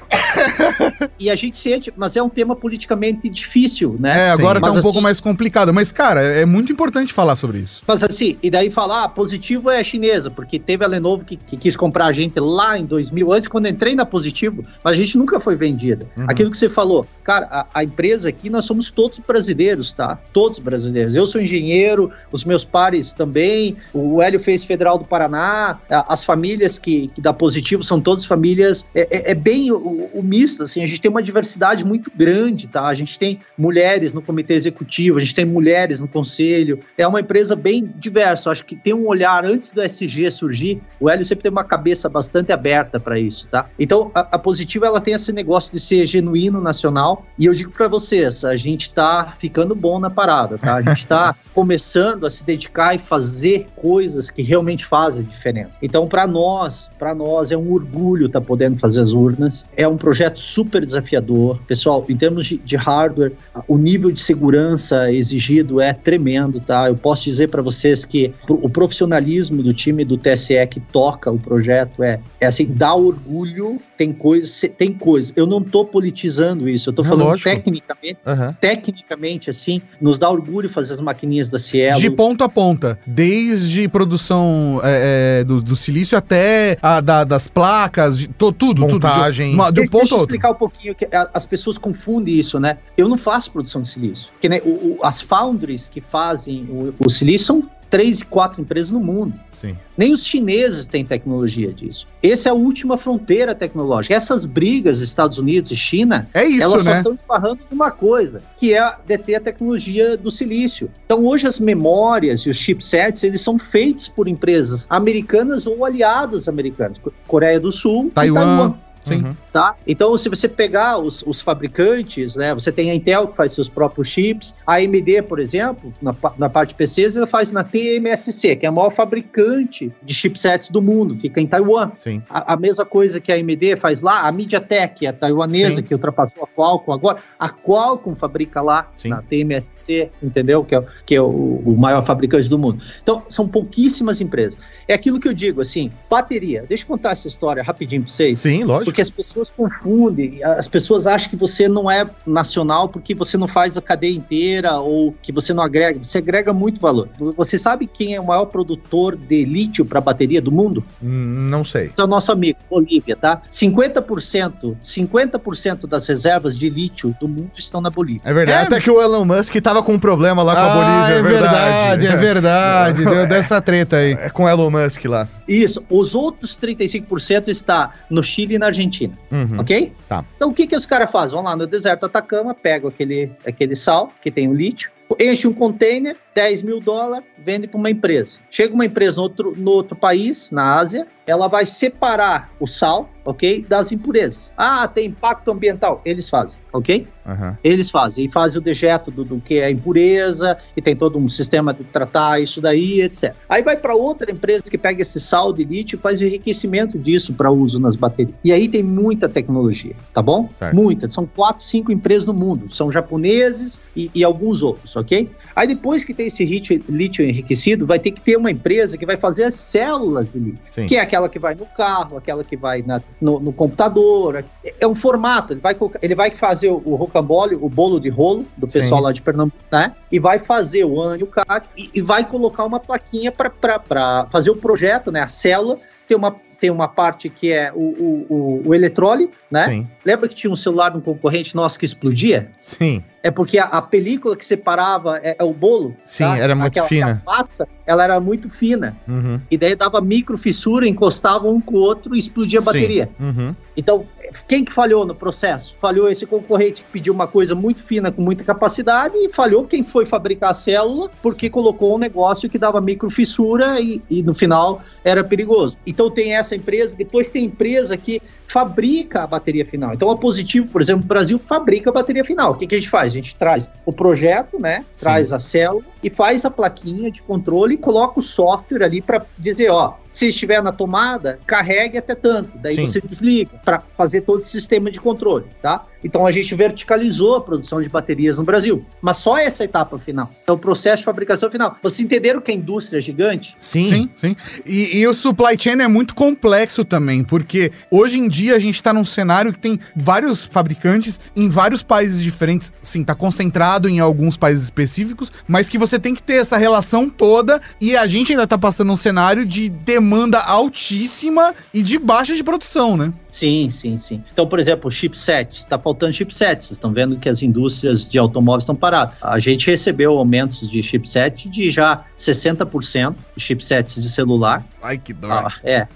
[1.18, 4.28] E a gente sente, mas é um tema politicamente difícil, né?
[4.28, 5.72] É, agora tá Mas um assim- pouco mais complicado.
[5.72, 7.82] Mas, cara, é muito importante falar sobre isso.
[7.86, 11.56] Mas assim, e daí falar, ah, positivo é chinesa, porque teve a Lenovo que, que
[11.56, 14.98] quis comprar a gente lá em 2000, antes quando eu entrei na positivo, mas a
[15.00, 16.06] gente nunca foi vendida.
[16.16, 16.24] Uhum.
[16.28, 20.18] Aquilo que você falou, cara, a, a empresa aqui, nós somos todos brasileiros, tá?
[20.32, 21.14] Todos brasileiros.
[21.14, 26.24] Eu sou engenheiro, os meus pares também, o Hélio fez Federal do Paraná, a- as
[26.24, 30.62] famílias que, que dá positivo são todas famílias, é, é- é bem o, o misto,
[30.62, 32.86] assim, a gente tem uma diversidade muito grande, tá?
[32.86, 37.20] A gente tem mulheres no comitê executivo, a gente tem mulheres no conselho, é uma
[37.20, 38.50] empresa bem diversa.
[38.50, 40.82] Acho que tem um olhar antes do SG surgir.
[41.00, 43.66] O Hélio sempre tem uma cabeça bastante aberta para isso, tá?
[43.78, 47.24] Então a, a Positiva ela tem esse negócio de ser genuíno nacional.
[47.38, 50.76] E eu digo para vocês, a gente tá ficando bom na parada, tá?
[50.76, 55.76] A gente tá começando a se dedicar e fazer coisas que realmente fazem diferença.
[55.82, 59.64] Então para nós, para nós é um orgulho estar podendo fazer as urnas.
[59.76, 62.04] É um projeto super desafiador, pessoal.
[62.08, 63.32] Em termos de, de hardware,
[63.66, 66.88] o nível de segurança exigido é tremendo, tá?
[66.88, 71.38] Eu posso dizer para vocês que o profissionalismo do time do TSE que toca o
[71.38, 75.32] projeto é, é assim, dá orgulho, tem coisas, tem coisas.
[75.36, 77.48] Eu não tô politizando isso, eu tô falando lógico.
[77.50, 78.56] tecnicamente, Aham.
[78.60, 81.98] tecnicamente assim, nos dá orgulho fazer as maquininhas da Cielo.
[82.00, 82.98] De ponta a ponta.
[83.06, 88.82] Desde produção é, é, do, do silício até a da- das placas, de, to- tudo,
[88.82, 89.46] Montagem.
[89.46, 89.54] tudo.
[89.56, 90.34] De, uma- de um ponto deixa a eu outro.
[90.36, 92.78] explicar um pouquinho, que a- as pessoas confundem isso, né?
[92.96, 94.28] Eu não faço produção de silício.
[94.40, 98.60] Que, né, o- o- as foundries que fazem o, o silício são três e quatro
[98.60, 99.38] empresas no mundo.
[99.52, 99.76] Sim.
[99.96, 102.06] Nem os chineses têm tecnologia disso.
[102.22, 104.14] Essa é a última fronteira tecnológica.
[104.14, 106.96] Essas brigas Estados Unidos e China, É isso, elas só né?
[106.98, 110.90] estão esbarrando numa coisa, que é deter a tecnologia do silício.
[111.06, 116.48] Então hoje as memórias e os chipsets, eles são feitos por empresas americanas ou aliados
[116.48, 116.98] americanos.
[116.98, 118.74] Co- Coreia do Sul e Taiwan.
[119.04, 119.22] Sim.
[119.24, 119.32] Uhum.
[119.52, 119.74] tá?
[119.86, 122.52] Então, se você pegar os, os fabricantes, né?
[122.54, 126.48] Você tem a Intel que faz seus próprios chips, a AMD, por exemplo, na, na
[126.48, 130.80] parte de PCs, ela faz na TMSC, que é a maior fabricante de chipsets do
[130.82, 131.92] mundo, fica em Taiwan.
[131.98, 132.22] Sim.
[132.28, 135.82] A, a mesma coisa que a AMD faz lá, a MediaTek, a taiwanesa, Sim.
[135.82, 139.08] que ultrapassou a Qualcomm agora, a Qualcomm fabrica lá, Sim.
[139.08, 140.64] na TMSC, entendeu?
[140.64, 141.26] Que é, o- que é o,
[141.64, 142.82] o maior fabricante do mundo.
[143.02, 144.58] Então, são pouquíssimas empresas.
[144.86, 146.64] É aquilo que eu digo, assim, bateria.
[146.68, 148.38] Deixa eu contar essa história rapidinho pra vocês.
[148.38, 148.93] Sim, lógico.
[148.94, 153.48] Porque as pessoas confundem, as pessoas acham que você não é nacional porque você não
[153.48, 155.98] faz a cadeia inteira ou que você não agrega.
[156.00, 157.08] Você agrega muito valor.
[157.36, 160.84] Você sabe quem é o maior produtor de lítio para bateria do mundo?
[161.02, 161.90] Hum, Não sei.
[161.98, 163.42] É o nosso amigo, Bolívia, tá?
[163.52, 168.22] 50%, 50% das reservas de lítio do mundo estão na Bolívia.
[168.24, 168.58] É verdade.
[168.58, 168.66] É.
[168.66, 171.18] Até que o Elon Musk tava com um problema lá com a Ah, Bolívia.
[171.18, 173.04] é verdade, é verdade.
[173.10, 174.12] Deu dessa treta aí.
[174.12, 175.26] É com o Elon Musk lá.
[175.48, 175.84] Isso.
[175.90, 178.83] Os outros 35% está no Chile e na Argentina.
[179.30, 179.60] Uhum.
[179.60, 179.92] Ok?
[180.08, 180.24] Tá.
[180.36, 181.34] Então o que, que os caras fazem?
[181.34, 185.52] Vão lá no deserto Atacama, pegam aquele, aquele sal, que tem o lítio, enche um
[185.52, 188.38] container, 10 mil dólares, vende para uma empresa.
[188.50, 193.08] Chega uma empresa no outro, no outro país, na Ásia, ela vai separar o sal,
[193.24, 193.64] ok?
[193.68, 194.52] Das impurezas.
[194.56, 196.02] Ah, tem impacto ambiental.
[196.04, 197.06] Eles fazem, ok?
[197.26, 197.56] Aham.
[197.64, 198.26] Eles fazem.
[198.26, 201.84] E fazem o dejeto do, do que é impureza, e tem todo um sistema de
[201.84, 203.34] tratar isso daí, etc.
[203.48, 206.98] Aí vai para outra empresa que pega esse sal de lítio e faz o enriquecimento
[206.98, 208.34] disso para uso nas baterias.
[208.44, 210.48] E aí tem muita tecnologia, tá bom?
[210.58, 210.74] Certo.
[210.74, 211.10] Muita.
[211.10, 212.74] São quatro, cinco empresas no mundo.
[212.74, 215.30] São japoneses e, e alguns outros, ok?
[215.56, 219.06] Aí depois que tem esse lítio, lítio enriquecido, vai ter que ter uma empresa que
[219.06, 220.86] vai fazer as células de lítio Sim.
[220.86, 224.44] que é aquela que vai no carro, aquela que vai na- no, no computador.
[224.64, 228.44] É- um formato, ele vai, ele vai fazer o, o rocambole, o bolo de rolo
[228.56, 228.80] do Sim.
[228.80, 229.92] pessoal lá de Pernambuco, né?
[230.10, 234.26] E vai fazer o AN e o CAC e, e vai colocar uma plaquinha para
[234.30, 235.20] fazer o projeto, né?
[235.20, 239.64] A célula tem uma, tem uma parte que é o, o, o, o né?
[239.66, 239.86] Sim.
[240.02, 242.48] Lembra que tinha um celular de um concorrente nosso que explodia?
[242.58, 243.04] Sim.
[243.22, 245.94] É porque a, a película que separava é, é o bolo.
[246.06, 246.38] Sim, tá?
[246.38, 247.22] era muito Aquela- fina.
[247.22, 248.96] aquela massa, ela era muito fina.
[249.06, 249.38] Uhum.
[249.50, 252.66] E daí dava micro fissura, encostava um com o outro e explodia a Sim.
[252.66, 253.10] bateria.
[253.20, 253.54] Uhum.
[253.76, 254.06] Então,
[254.46, 255.76] quem que falhou no processo?
[255.80, 259.84] Falhou esse concorrente que pediu uma coisa muito fina com muita capacidade e falhou quem
[259.84, 264.82] foi fabricar a célula porque colocou um negócio que dava microfissura e, e no final
[265.04, 265.76] era perigoso.
[265.86, 269.94] Então tem essa empresa, depois tem empresa que fabrica a bateria final.
[269.94, 272.52] Então a Positivo, por exemplo, o Brasil fabrica a bateria final.
[272.52, 273.12] O que, que a gente faz?
[273.12, 274.84] A gente traz o projeto, né?
[274.94, 275.04] Sim.
[275.04, 279.24] Traz a célula e faz a plaquinha de controle e coloca o software ali para
[279.38, 282.56] dizer, ó, se estiver na tomada, carregue até tanto.
[282.56, 282.86] Daí Sim.
[282.86, 285.84] você desliga para fazer todo o sistema de controle, tá?
[286.04, 290.30] Então a gente verticalizou a produção de baterias no Brasil, mas só essa etapa final.
[290.42, 291.78] Então o processo de fabricação final.
[291.82, 293.54] Vocês entenderam que a indústria é gigante?
[293.58, 294.10] Sim, sim.
[294.14, 294.36] sim.
[294.66, 298.74] E, e, o supply chain é muito complexo também, porque hoje em dia a gente
[298.74, 302.72] está num cenário que tem vários fabricantes em vários países diferentes.
[302.82, 307.08] Sim, está concentrado em alguns países específicos, mas que você tem que ter essa relação
[307.08, 312.34] toda e a gente ainda está passando um cenário de demanda altíssima e de baixa
[312.34, 313.12] de produção, né?
[313.34, 314.22] Sim, sim, sim.
[314.32, 316.62] Então, por exemplo, chipset, está faltando chipset.
[316.62, 319.16] Vocês estão vendo que as indústrias de automóveis estão paradas.
[319.20, 324.64] A gente recebeu aumentos de chipset de já 60% de chipsets de celular.
[324.84, 325.32] Ai, que dó.
[325.32, 325.88] Ah, é.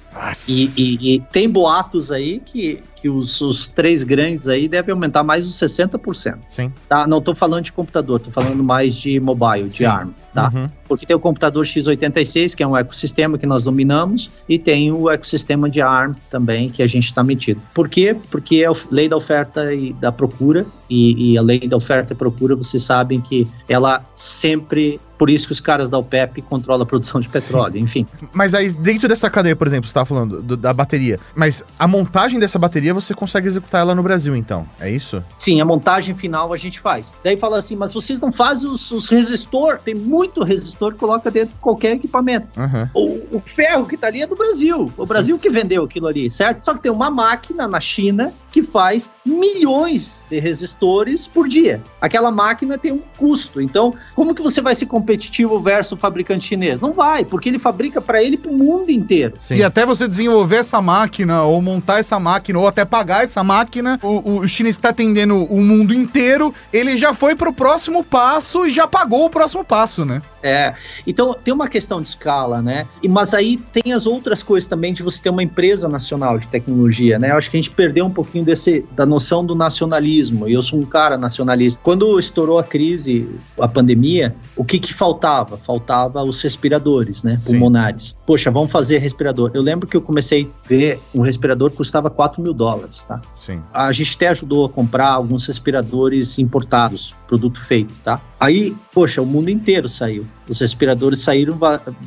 [0.49, 5.23] E, e, e, tem boatos aí que, que os, os, três grandes aí devem aumentar
[5.23, 6.39] mais de 60%.
[6.49, 6.73] Sim.
[6.89, 7.07] Tá?
[7.07, 9.85] Não estou falando de computador, estou falando mais de mobile, de Sim.
[9.85, 10.11] ARM.
[10.33, 10.51] Tá?
[10.55, 10.67] Uhum.
[10.89, 15.11] Porque tem o computador x86, que é um ecossistema que nós dominamos, e tem o
[15.11, 17.61] ecossistema de ARM também, que a gente está metido.
[17.75, 18.17] Por quê?
[18.31, 22.13] Porque é a lei da oferta e da procura, e, e a lei da oferta
[22.13, 26.85] e procura, vocês sabem que ela sempre por isso que os caras da OPEP controlam
[26.85, 27.81] a produção de petróleo, Sim.
[27.81, 28.07] enfim.
[28.33, 31.89] Mas aí, dentro dessa cadeia, por exemplo, você estava falando do, da bateria, mas a
[31.89, 35.23] montagem dessa bateria você consegue executar ela no Brasil, então, é isso?
[35.37, 37.13] Sim, a montagem final a gente faz.
[37.25, 41.31] Daí fala assim, mas vocês não fazem os, os resistor, tem muito resistor que coloca
[41.31, 42.49] dentro de qualquer equipamento.
[42.57, 42.89] Uhum.
[42.95, 45.09] O, o, ferro que está ali é do Brasil, o Sim.
[45.09, 46.65] Brasil que vendeu aquilo ali, certo?
[46.65, 51.81] Só que tem uma máquina na China que faz milhões de resistores por dia.
[52.01, 53.61] Aquela máquina tem um custo.
[53.61, 56.81] Então, como que você vai ser competitivo versus o fabricante chinês?
[56.81, 59.35] Não vai, porque ele fabrica para ele para o mundo inteiro.
[59.39, 59.55] Sim.
[59.55, 63.99] E até você desenvolver essa máquina, ou montar essa máquina, ou até pagar essa máquina,
[64.03, 68.67] o, o chinês está atendendo o mundo inteiro, ele já foi para o próximo passo
[68.67, 70.21] e já pagou o próximo passo, né?
[70.43, 70.75] É,
[71.07, 72.87] então tem uma questão de escala, né?
[73.03, 76.47] E, mas aí tem as outras coisas também de você ter uma empresa nacional de
[76.47, 77.31] tecnologia, né?
[77.31, 80.63] Eu acho que a gente perdeu um pouquinho desse, da noção do nacionalismo, e eu
[80.63, 81.81] sou um cara nacionalista.
[81.83, 85.57] Quando estourou a crise, a pandemia, o que que faltava?
[85.57, 87.37] Faltava os respiradores, né?
[87.37, 87.53] Sim.
[87.53, 88.15] Pulmonares.
[88.27, 89.51] Poxa, vamos fazer respirador.
[89.55, 93.21] Eu lembro que eu comecei a ver um respirador que custava 4 mil dólares, tá?
[93.35, 93.61] Sim.
[93.73, 98.21] A gente até ajudou a comprar alguns respiradores importados, produto feito, tá?
[98.39, 100.25] Aí, poxa, o mundo inteiro saiu.
[100.49, 101.59] Os respiradores saíram,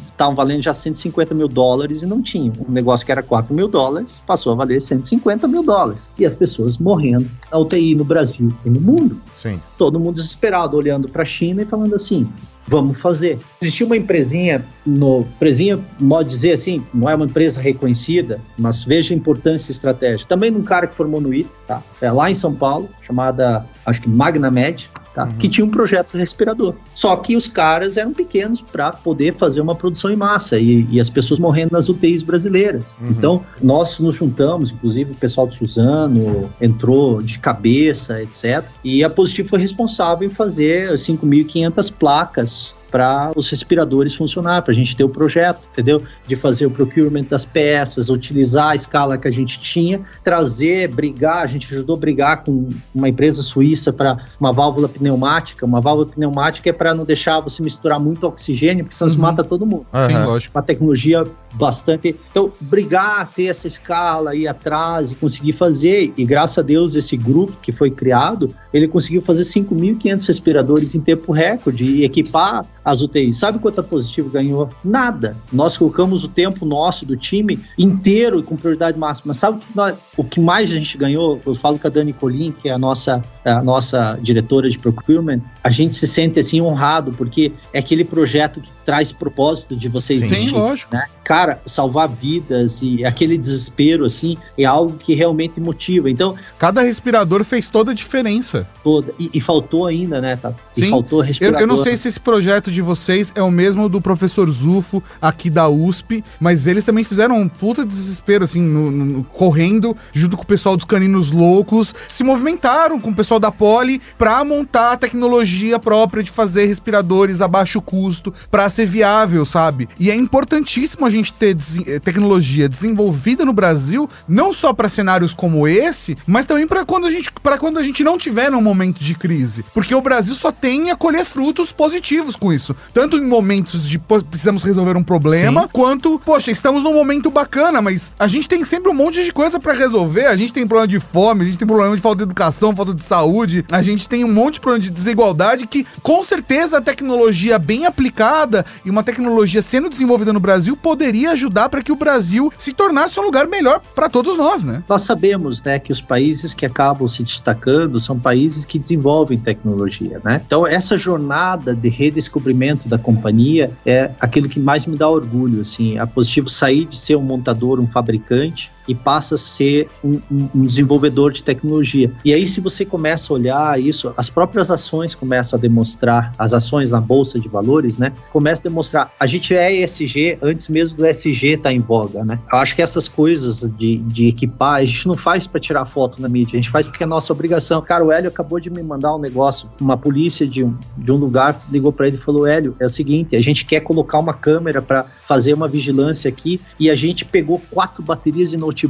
[0.07, 2.53] estavam valendo já 150 mil dólares e não tinham.
[2.67, 6.10] Um negócio que era 4 mil dólares passou a valer 150 mil dólares.
[6.17, 9.21] E as pessoas morrendo na UTI no Brasil e no mundo.
[9.36, 9.60] Sim.
[9.77, 12.27] Todo mundo desesperado, olhando para a China e falando assim:
[12.67, 13.39] vamos fazer.
[13.62, 19.13] Existia uma empresinha, no empresinha, modo dizer assim, não é uma empresa reconhecida, mas veja
[19.13, 20.27] a importância estratégica.
[20.27, 21.84] Também num cara que formou no IT, tá?
[22.01, 25.26] É lá em São Paulo, chamada, acho que MagnaMed, tá?
[25.26, 25.32] Uhum.
[25.38, 26.76] que tinha um projeto respirador.
[26.93, 31.00] Só que os caras eram pequenos para poder fazer uma produção em massa e, e,
[31.00, 32.93] as pessoas morrendo nas UTIs brasileiras.
[33.02, 33.08] Uhum.
[33.10, 38.63] Então, nós nos juntamos, inclusive o pessoal do Suzano entrou de cabeça, etc.
[38.84, 44.75] E a Positivo foi responsável em fazer 5.500 placas para os respiradores funcionar, para a
[44.75, 46.04] gente ter o projeto, entendeu?
[46.27, 51.43] De fazer o procurement das peças, utilizar a escala que a gente tinha, trazer, brigar.
[51.43, 55.65] A gente ajudou a brigar com uma empresa suíça para uma válvula pneumática.
[55.65, 59.15] Uma válvula pneumática é para não deixar você misturar muito oxigênio, porque senão uhum.
[59.15, 59.86] você mata todo mundo.
[59.93, 60.01] Uhum.
[60.01, 60.58] Sim, lógico.
[60.58, 62.19] Uma tecnologia bastante.
[62.29, 66.13] Então, brigar, ter essa escala, ir atrás e conseguir fazer.
[66.17, 71.01] E graças a Deus, esse grupo que foi criado, ele conseguiu fazer 5.500 respiradores em
[71.01, 73.37] tempo recorde e equipar as UTIs.
[73.37, 74.69] Sabe quanto a Positivo ganhou?
[74.83, 75.35] Nada.
[75.51, 79.33] Nós colocamos o tempo nosso do time inteiro com prioridade máxima.
[79.33, 81.39] Sabe o que, nós, o que mais a gente ganhou?
[81.45, 85.41] Eu falo com a Dani Colim, que é a nossa, a nossa diretora de procurement.
[85.63, 90.17] A gente se sente assim honrado, porque é aquele projeto que traz propósito de você
[90.17, 90.49] Sim, existir.
[90.49, 90.93] Sim, lógico.
[90.93, 91.06] Né?
[91.23, 96.10] Cara, salvar vidas e aquele desespero, assim, é algo que realmente motiva.
[96.10, 96.36] Então.
[96.60, 98.67] Cada respirador fez toda a diferença.
[98.84, 99.13] Toda.
[99.17, 100.51] E, e faltou ainda, né, tá?
[100.73, 100.88] Sim.
[100.88, 101.62] E faltou respirador.
[101.62, 105.01] Eu, eu, não sei se esse projeto de vocês é o mesmo do professor Zufo
[105.21, 110.36] aqui da USP, mas eles também fizeram um puta desespero, assim, no, no, correndo junto
[110.36, 114.91] com o pessoal dos caninos loucos, se movimentaram com o pessoal da Poli pra montar
[114.91, 119.87] a tecnologia própria de fazer respiradores a baixo custo, pra ser ser viável, sabe?
[119.99, 125.33] E é importantíssimo a gente ter eh, tecnologia desenvolvida no Brasil, não só para cenários
[125.33, 128.61] como esse, mas também para quando a gente para quando a gente não tiver num
[128.61, 133.17] momento de crise, porque o Brasil só tem a colher frutos positivos com isso, tanto
[133.17, 135.69] em momentos de precisamos resolver um problema, Sim.
[135.71, 139.59] quanto, poxa, estamos num momento bacana, mas a gente tem sempre um monte de coisa
[139.59, 142.23] para resolver, a gente tem problema de fome, a gente tem problema de falta de
[142.23, 146.23] educação, falta de saúde, a gente tem um monte de problema de desigualdade que com
[146.23, 151.82] certeza a tecnologia bem aplicada e uma tecnologia sendo desenvolvida no Brasil poderia ajudar para
[151.82, 154.84] que o Brasil se tornasse um lugar melhor para todos nós, né?
[154.88, 160.19] Nós sabemos, né, que os países que acabam se destacando são países que desenvolvem tecnologia,
[160.24, 160.41] né?
[160.45, 165.97] Então essa jornada de redescobrimento da companhia é aquilo que mais me dá orgulho, assim,
[165.97, 170.63] a Positivo sair de ser um montador, um fabricante e passa a ser um, um,
[170.63, 172.12] desenvolvedor de tecnologia.
[172.25, 176.54] E aí, se você começa a olhar isso, as próprias ações começam a demonstrar, as
[176.54, 178.12] ações na Bolsa de Valores, né?
[178.32, 182.23] Começam a demonstrar, a gente é ESG antes mesmo do SG estar tá em voga,
[182.23, 182.38] né?
[182.51, 186.21] Eu acho que essas coisas de, de equipar, a gente não faz para tirar foto
[186.21, 187.82] na mídia, a gente faz porque é nossa obrigação.
[187.82, 191.15] Cara, o Hélio acabou de me mandar um negócio, uma polícia de um, de um
[191.15, 194.34] lugar ligou para ele e falou: Hélio, é o seguinte, a gente quer colocar uma
[194.34, 198.80] câmera para fazer uma vigilância aqui e a gente pegou quatro baterias de notebook,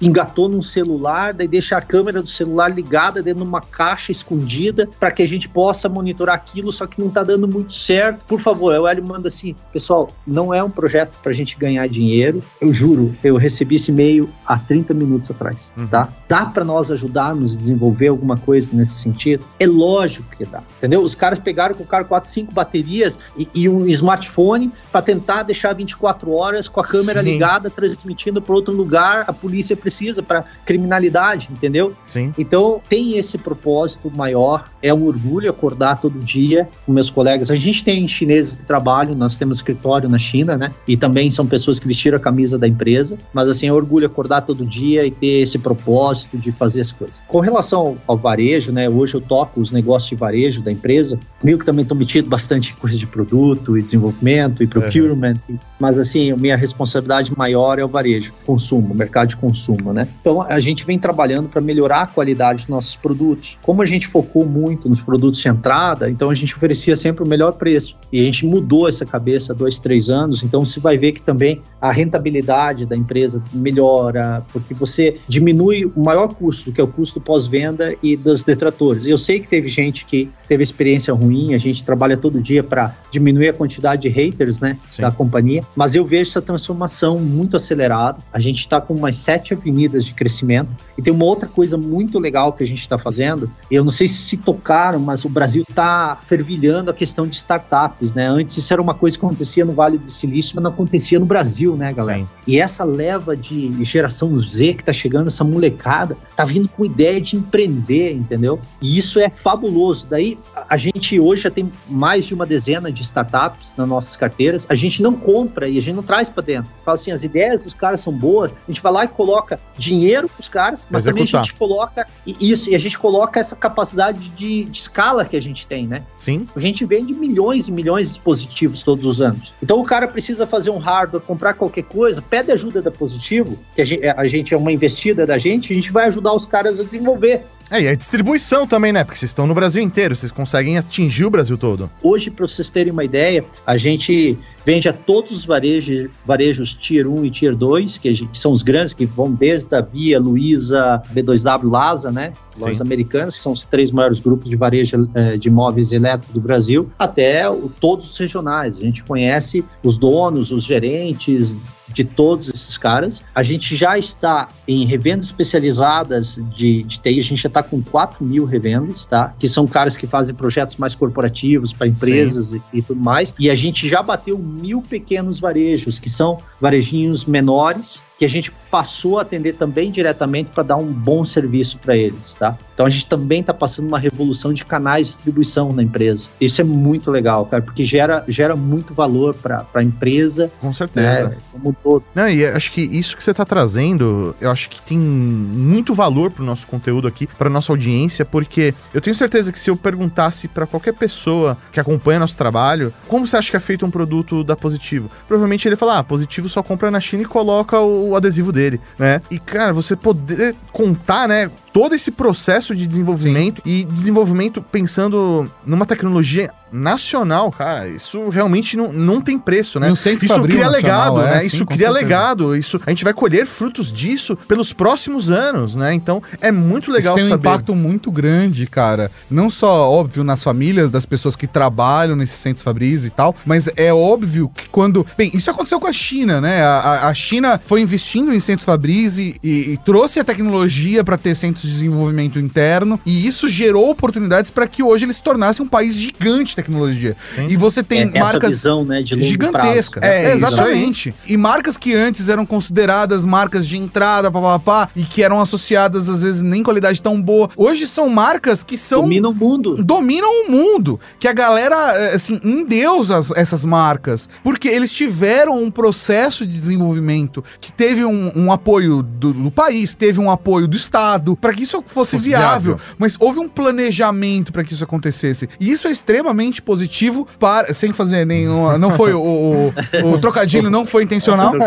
[0.00, 4.88] engatou num celular, daí deixa a câmera do celular ligada dentro de uma caixa escondida
[4.98, 8.20] para que a gente possa monitorar aquilo, só que não está dando muito certo.
[8.26, 11.86] Por favor, o Hélio manda assim, pessoal, não é um projeto para a gente ganhar
[11.88, 15.86] dinheiro, eu juro, eu recebi esse e-mail há 30 minutos atrás, uhum.
[15.86, 16.08] tá?
[16.30, 19.44] Dá para nós ajudarmos a desenvolver alguma coisa nesse sentido?
[19.58, 21.02] É lógico que dá, entendeu?
[21.02, 25.74] Os caras pegaram, colocaram 4, 5 baterias e, e um smartphone para tentar deixar deixar
[25.74, 27.32] 24 horas com a câmera Sim.
[27.32, 31.94] ligada, transmitindo para outro lugar, a polícia precisa para criminalidade, entendeu?
[32.06, 32.32] Sim.
[32.38, 37.50] Então tem esse propósito maior, é um orgulho acordar todo dia com meus colegas.
[37.50, 40.72] A gente tem chineses que trabalham, nós temos escritório na China, né?
[40.86, 44.06] E também são pessoas que vestiram a camisa da empresa, mas assim, é um orgulho
[44.06, 47.16] acordar todo dia e ter esse propósito de fazer as coisas.
[47.28, 48.88] Com relação ao varejo, né?
[48.88, 52.72] Hoje eu toco os negócios de varejo da empresa, meio que também estou metido bastante
[52.72, 57.84] em coisa de produto e desenvolvimento e procurement, uhum mas assim, minha responsabilidade maior é
[57.84, 60.06] o varejo, consumo, mercado de consumo, né?
[60.20, 63.56] Então a gente vem trabalhando para melhorar a qualidade dos nossos produtos.
[63.62, 67.26] Como a gente focou muito nos produtos de entrada, então a gente oferecia sempre o
[67.26, 67.96] melhor preço.
[68.12, 71.22] E a gente mudou essa cabeça há dois, três anos, então você vai ver que
[71.22, 76.88] também a rentabilidade da empresa melhora, porque você diminui o maior custo, que é o
[76.88, 79.04] custo pós-venda e dos detratores.
[79.04, 82.94] Eu sei que teve gente que teve experiência ruim, a gente trabalha todo dia para
[83.10, 85.02] diminuir a quantidade de haters, né, Sim.
[85.02, 88.18] da companhia companhia, mas eu vejo essa transformação muito acelerada.
[88.32, 92.18] A gente está com umas sete avenidas de crescimento e tem uma outra coisa muito
[92.18, 93.50] legal que a gente está fazendo.
[93.70, 98.12] Eu não sei se se tocaram, mas o Brasil está fervilhando a questão de startups,
[98.12, 98.26] né?
[98.28, 101.26] Antes isso era uma coisa que acontecia no Vale do Silício, mas não acontecia no
[101.26, 102.20] Brasil, né, galera?
[102.20, 102.28] Sim.
[102.46, 105.99] E essa leva de geração Z que está chegando, essa molecada,
[106.36, 108.60] tá vindo com ideia de empreender, entendeu?
[108.80, 110.06] E isso é fabuloso.
[110.08, 114.66] Daí a gente hoje já tem mais de uma dezena de startups nas nossas carteiras.
[114.68, 116.70] A gente não compra e a gente não traz para dentro.
[116.84, 120.28] Fala assim, as ideias dos caras são boas, a gente vai lá e coloca dinheiro
[120.28, 121.26] pros caras, mas Executar.
[121.26, 125.36] também a gente coloca isso, e a gente coloca essa capacidade de, de, escala que
[125.36, 126.02] a gente tem, né?
[126.16, 126.46] Sim.
[126.54, 129.52] A gente vende milhões e milhões de dispositivos todos os anos.
[129.62, 133.80] Então o cara precisa fazer um hardware, comprar qualquer coisa, pede ajuda da Positivo, que
[133.80, 136.80] a gente, a gente é uma investida da gente, a gente vai ajudar os caras
[136.80, 137.44] a desenvolver.
[137.70, 139.04] É, e a distribuição também, né?
[139.04, 141.88] Porque vocês estão no Brasil inteiro, vocês conseguem atingir o Brasil todo.
[142.02, 147.06] Hoje, para vocês terem uma ideia, a gente vende a todos os varejos, varejos Tier
[147.06, 151.00] 1 e Tier 2, que, gente, são os grandes, que vão desde a Via, Luiza,
[151.14, 152.32] B2W, Lasa, né?
[152.58, 156.40] Lojas americanas, que são os três maiores grupos de varejo eh, de imóveis elétricos do
[156.40, 158.78] Brasil, até o, todos os regionais.
[158.78, 161.56] A gente conhece os donos, os gerentes,
[161.92, 163.22] de todos esses caras.
[163.34, 167.82] A gente já está em revendas especializadas de, de TI, a gente já está com
[167.82, 169.34] 4 mil revendas, tá?
[169.38, 173.34] Que são caras que fazem projetos mais corporativos para empresas e, e, tudo mais.
[173.38, 178.52] E a gente já bateu mil pequenos varejos, que são varejinhos menores, que a gente
[178.70, 182.54] passou a atender também diretamente para dar um bom serviço para eles, tá?
[182.74, 186.28] Então a gente também está passando uma revolução de canais de distribuição na empresa.
[186.38, 190.52] Isso é muito legal, cara, porque gera, gera muito valor para a empresa.
[190.60, 191.30] Com certeza.
[191.30, 192.04] Né, como todo.
[192.14, 196.30] Não, e acho que isso que você está trazendo, eu acho que tem muito valor
[196.30, 199.76] para o nosso conteúdo aqui, para nossa audiência, porque eu tenho certeza que se eu
[199.76, 203.90] perguntasse para qualquer pessoa que acompanha nosso trabalho, como você acha que é feito um
[203.90, 205.10] produto da Positivo?
[205.26, 208.52] Provavelmente ele ia falar, ah, Positivo só compra na China e coloca o o adesivo
[208.52, 209.20] dele, né?
[209.30, 211.50] E, cara, você poder contar, né?
[211.72, 218.92] todo esse processo de desenvolvimento e desenvolvimento pensando numa tecnologia nacional, cara, isso realmente não,
[218.92, 219.90] não tem preço, né?
[219.90, 221.40] Um Isso fabril cria nacional, legado, é, né?
[221.42, 221.92] sim, Isso cria certeza.
[222.04, 225.92] legado, isso a gente vai colher frutos disso pelos próximos anos, né?
[225.94, 227.48] Então é muito legal Isso tem um saber.
[227.48, 229.10] impacto muito grande, cara.
[229.30, 233.68] Não só, óbvio, nas famílias das pessoas que trabalham nesses centros fabris e tal, mas
[233.76, 235.06] é óbvio que quando.
[235.16, 236.62] Bem, isso aconteceu com a China, né?
[236.62, 241.18] A, a- China foi investindo em centros fabris e, e- e trouxe a tecnologia para
[241.18, 245.64] ter centros de desenvolvimento interno, e isso gerou oportunidades para que hoje eles se tornassem
[245.64, 247.16] um país gigante tecnologia.
[247.48, 250.00] E você tem É, essa marcas visão, né, de longo gigantesca.
[250.00, 250.14] prazo.
[250.14, 251.14] É, É, isso exatamente.
[251.26, 256.22] E marcas que antes eram consideradas marcas de entrada, papapá, e que eram associadas, às
[256.22, 257.48] vezes, nem qualidade tão boa.
[257.56, 259.02] Hoje são marcas que são.
[259.02, 259.82] Domina o mundo.
[259.82, 261.00] Dominam o mundo.
[261.18, 264.28] Que a galera, é, assim, endeusa as- essas marcas.
[264.42, 269.94] Porque eles tiveram um processo de desenvolvimento que teve um, um apoio do, do país,
[269.94, 272.74] teve um apoio do Estado, para que isso fosse, Fosse viável.
[272.76, 272.94] viável.
[272.98, 275.48] Mas houve um planejamento para que isso acontecesse.
[275.60, 277.72] E isso é extremamente positivo para.
[277.74, 278.76] Sem fazer nenhum.
[278.78, 281.52] Não foi o, o, o trocadilho, não foi intencional.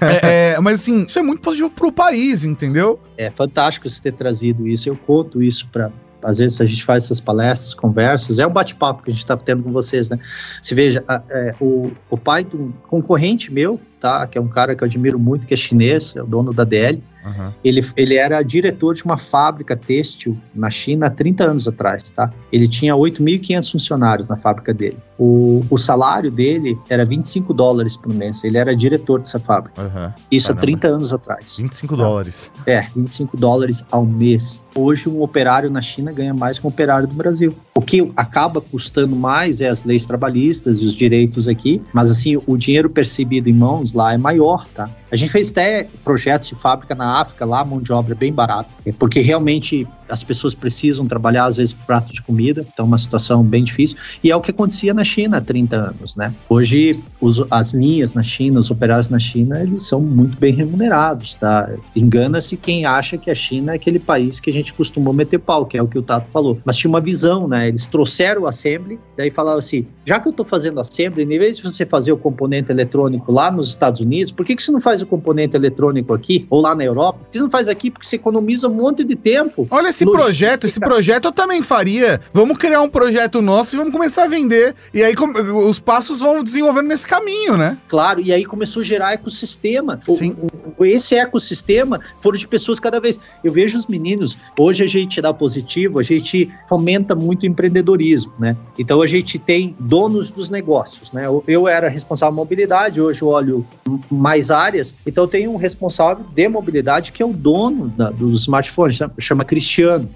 [0.00, 2.98] É, é, mas assim, isso é muito positivo pro país, entendeu?
[3.16, 4.88] É fantástico você ter trazido isso.
[4.88, 5.90] Eu conto isso para.
[6.20, 9.36] Às vezes a gente faz essas palestras, conversas, é um bate-papo que a gente está
[9.36, 10.18] tendo com vocês, né?
[10.60, 14.26] Se veja, a- é, o, o pai de um concorrente meu, tá?
[14.26, 16.64] Que é um cara que eu admiro muito, que é chinês, é o dono da
[16.64, 17.00] DL.
[17.24, 17.52] Aham.
[17.64, 22.32] Ele, ele era diretor de uma fábrica têxtil na China há 30 anos atrás, tá?
[22.52, 24.98] Ele tinha 8.500 funcionários na fábrica dele.
[25.18, 28.42] O, o salário dele era 25 dólares por mês.
[28.44, 29.82] Ele era diretor dessa fábrica.
[29.82, 30.14] Aham.
[30.30, 30.60] Isso Caramba.
[30.60, 31.56] há 30 anos atrás.
[31.58, 32.52] 25 dólares.
[32.66, 34.60] É, 25 dólares ao mês.
[34.74, 37.54] Hoje, um operário na China ganha mais que um operário do Brasil.
[37.74, 42.36] O que acaba custando mais é as leis trabalhistas e os direitos aqui, mas assim,
[42.46, 44.88] o dinheiro percebido em mãos lá é maior, tá?
[45.10, 48.16] A gente fez até projetos de fábrica na África, lá a mão de obra é
[48.16, 52.84] bem barata, é porque realmente as pessoas precisam trabalhar, às vezes, prato de comida, então
[52.84, 53.96] é uma situação bem difícil.
[54.22, 56.32] E é o que acontecia na China há 30 anos, né?
[56.48, 61.34] Hoje, os- as linhas na China, os operários na China, eles são muito bem remunerados,
[61.34, 61.68] tá?
[61.94, 65.66] Engana-se quem acha que a China é aquele país que a gente costumou meter pau,
[65.66, 66.58] que é o que o Tato falou.
[66.64, 67.68] Mas tinha uma visão, né?
[67.68, 71.56] Eles trouxeram o assembly, daí falaram assim, já que eu tô fazendo assembly, em vez
[71.56, 74.80] de você fazer o componente eletrônico lá nos Estados Unidos, por que, que você não
[74.80, 77.18] faz o componente eletrônico aqui, ou lá na Europa?
[77.20, 77.90] Por que você não faz aqui?
[77.90, 79.66] Porque você economiza um monte de tempo.
[79.70, 80.24] Olha esse Logística.
[80.24, 82.20] projeto, esse projeto eu também faria.
[82.32, 84.74] Vamos criar um projeto nosso e vamos começar a vender.
[84.94, 85.32] E aí com-
[85.68, 87.76] os passos vão desenvolvendo nesse caminho, né?
[87.88, 90.00] Claro, e aí começou a gerar ecossistema.
[90.06, 90.36] O- Sim.
[90.78, 93.18] o- esse ecossistema foram de pessoas cada vez.
[93.42, 98.32] Eu vejo os meninos, hoje a gente dá positivo, a gente fomenta muito o empreendedorismo,
[98.38, 98.56] né?
[98.78, 101.26] Então a gente tem donos dos negócios, né?
[101.46, 103.66] Eu, era responsável mobilidade, hoje eu olho
[104.10, 108.42] mais áreas, então eu tenho um responsável de mobilidade que é o dono da, dos
[108.42, 109.44] smartphones, chama, chama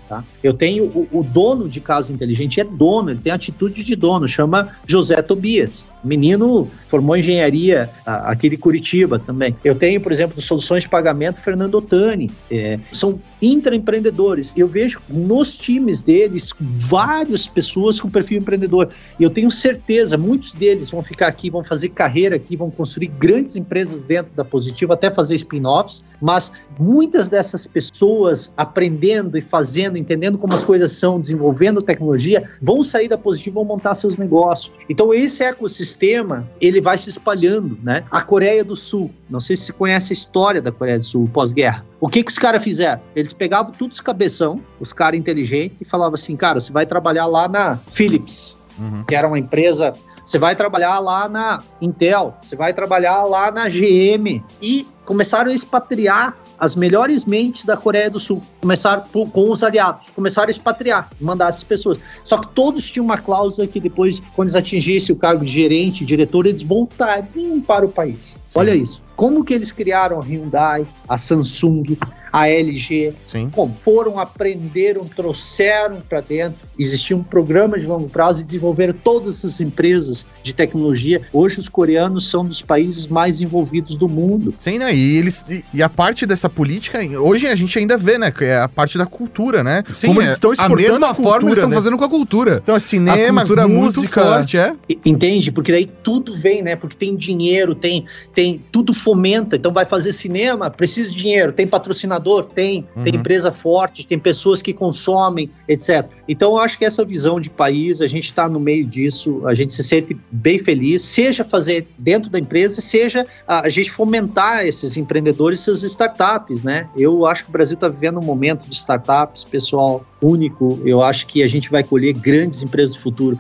[0.08, 0.22] Tá?
[0.42, 4.26] Eu tenho o, o dono de casa inteligente, é dono, ele tem atitude de dono,
[4.28, 5.84] chama José Tobias.
[6.04, 9.56] Menino formou engenharia a- aqui de Curitiba também.
[9.64, 12.30] Eu tenho, por exemplo, soluções de pagamento, Fernando Otani.
[12.50, 14.52] É, são intraempreendedores.
[14.56, 18.88] Eu vejo nos times deles várias pessoas com perfil empreendedor.
[19.18, 23.08] E eu tenho certeza, muitos deles vão ficar aqui, vão fazer carreira aqui, vão construir
[23.08, 26.04] grandes empresas dentro da Positivo, até fazer spin-offs.
[26.20, 32.82] Mas muitas dessas pessoas aprendendo e fazendo, entendendo como as coisas são, desenvolvendo tecnologia, vão
[32.82, 34.72] sair da Positivo, vão montar seus negócios.
[34.88, 38.04] Então esse ecossistema, ele vai se espalhando, né?
[38.10, 41.28] A Coreia do Sul, não sei se você conhece a história da Coreia do Sul
[41.32, 41.91] pós-guerra.
[42.02, 43.00] O que que os caras fizeram?
[43.14, 47.26] Eles pegavam todos os cabeção, os caras inteligentes, e falavam assim, cara, você vai trabalhar
[47.26, 49.04] lá na Philips, Uhum.
[49.06, 49.92] que era uma empresa.
[50.26, 54.42] Você vai trabalhar lá na Intel, você vai trabalhar lá na GM.
[54.60, 58.42] E começaram a expatriar as melhores mentes da Coreia do Sul.
[58.60, 62.00] Começaram com os aliados, começaram a expatriar, mandar essas pessoas.
[62.24, 66.04] Só que todos tinham uma cláusula que depois, quando eles atingissem o cargo de gerente,
[66.04, 68.36] diretor, eles voltariam para o país.
[68.56, 69.00] Olha isso.
[69.22, 71.96] Como que eles criaram a Hyundai, a Samsung,
[72.32, 73.50] a LG, Sim.
[73.50, 76.58] como foram, aprenderam, trouxeram para dentro.
[76.78, 81.20] Existia um programa de longo prazo e desenvolveram todas essas empresas de tecnologia.
[81.32, 84.54] Hoje os coreanos são dos países mais envolvidos do mundo.
[84.58, 84.94] Sim, né?
[84.94, 88.30] E, eles, e, e a parte dessa política, hoje a gente ainda vê, né?
[88.30, 89.84] Que é a parte da cultura, né?
[90.06, 91.76] Como eles estão a exportando mesma a forma eles cultura, estão né?
[91.76, 92.60] fazendo com a cultura.
[92.62, 94.74] Então é A cinema, cultura é muito música, forte, é.
[95.04, 95.52] Entende?
[95.52, 96.76] Porque daí tudo vem, né?
[96.76, 99.56] Porque tem dinheiro, tem, tem tudo fomenta.
[99.56, 102.44] Então vai fazer cinema, precisa de dinheiro, tem patrocinador, patrocinador?
[102.54, 102.88] Tem.
[102.96, 103.04] Uhum.
[103.04, 106.08] Tem empresa forte, tem pessoas que consomem, etc.
[106.28, 109.54] Então, eu acho que essa visão de país, a gente está no meio disso, a
[109.54, 114.96] gente se sente bem feliz, seja fazer dentro da empresa, seja a, gente fomentar esses
[114.96, 116.88] empreendedores, essas startups, né?
[116.96, 120.80] Eu acho que o Brasil está vivendo um momento de startups, pessoal único.
[120.84, 123.38] Eu acho que a gente vai colher grandes empresas do futuro.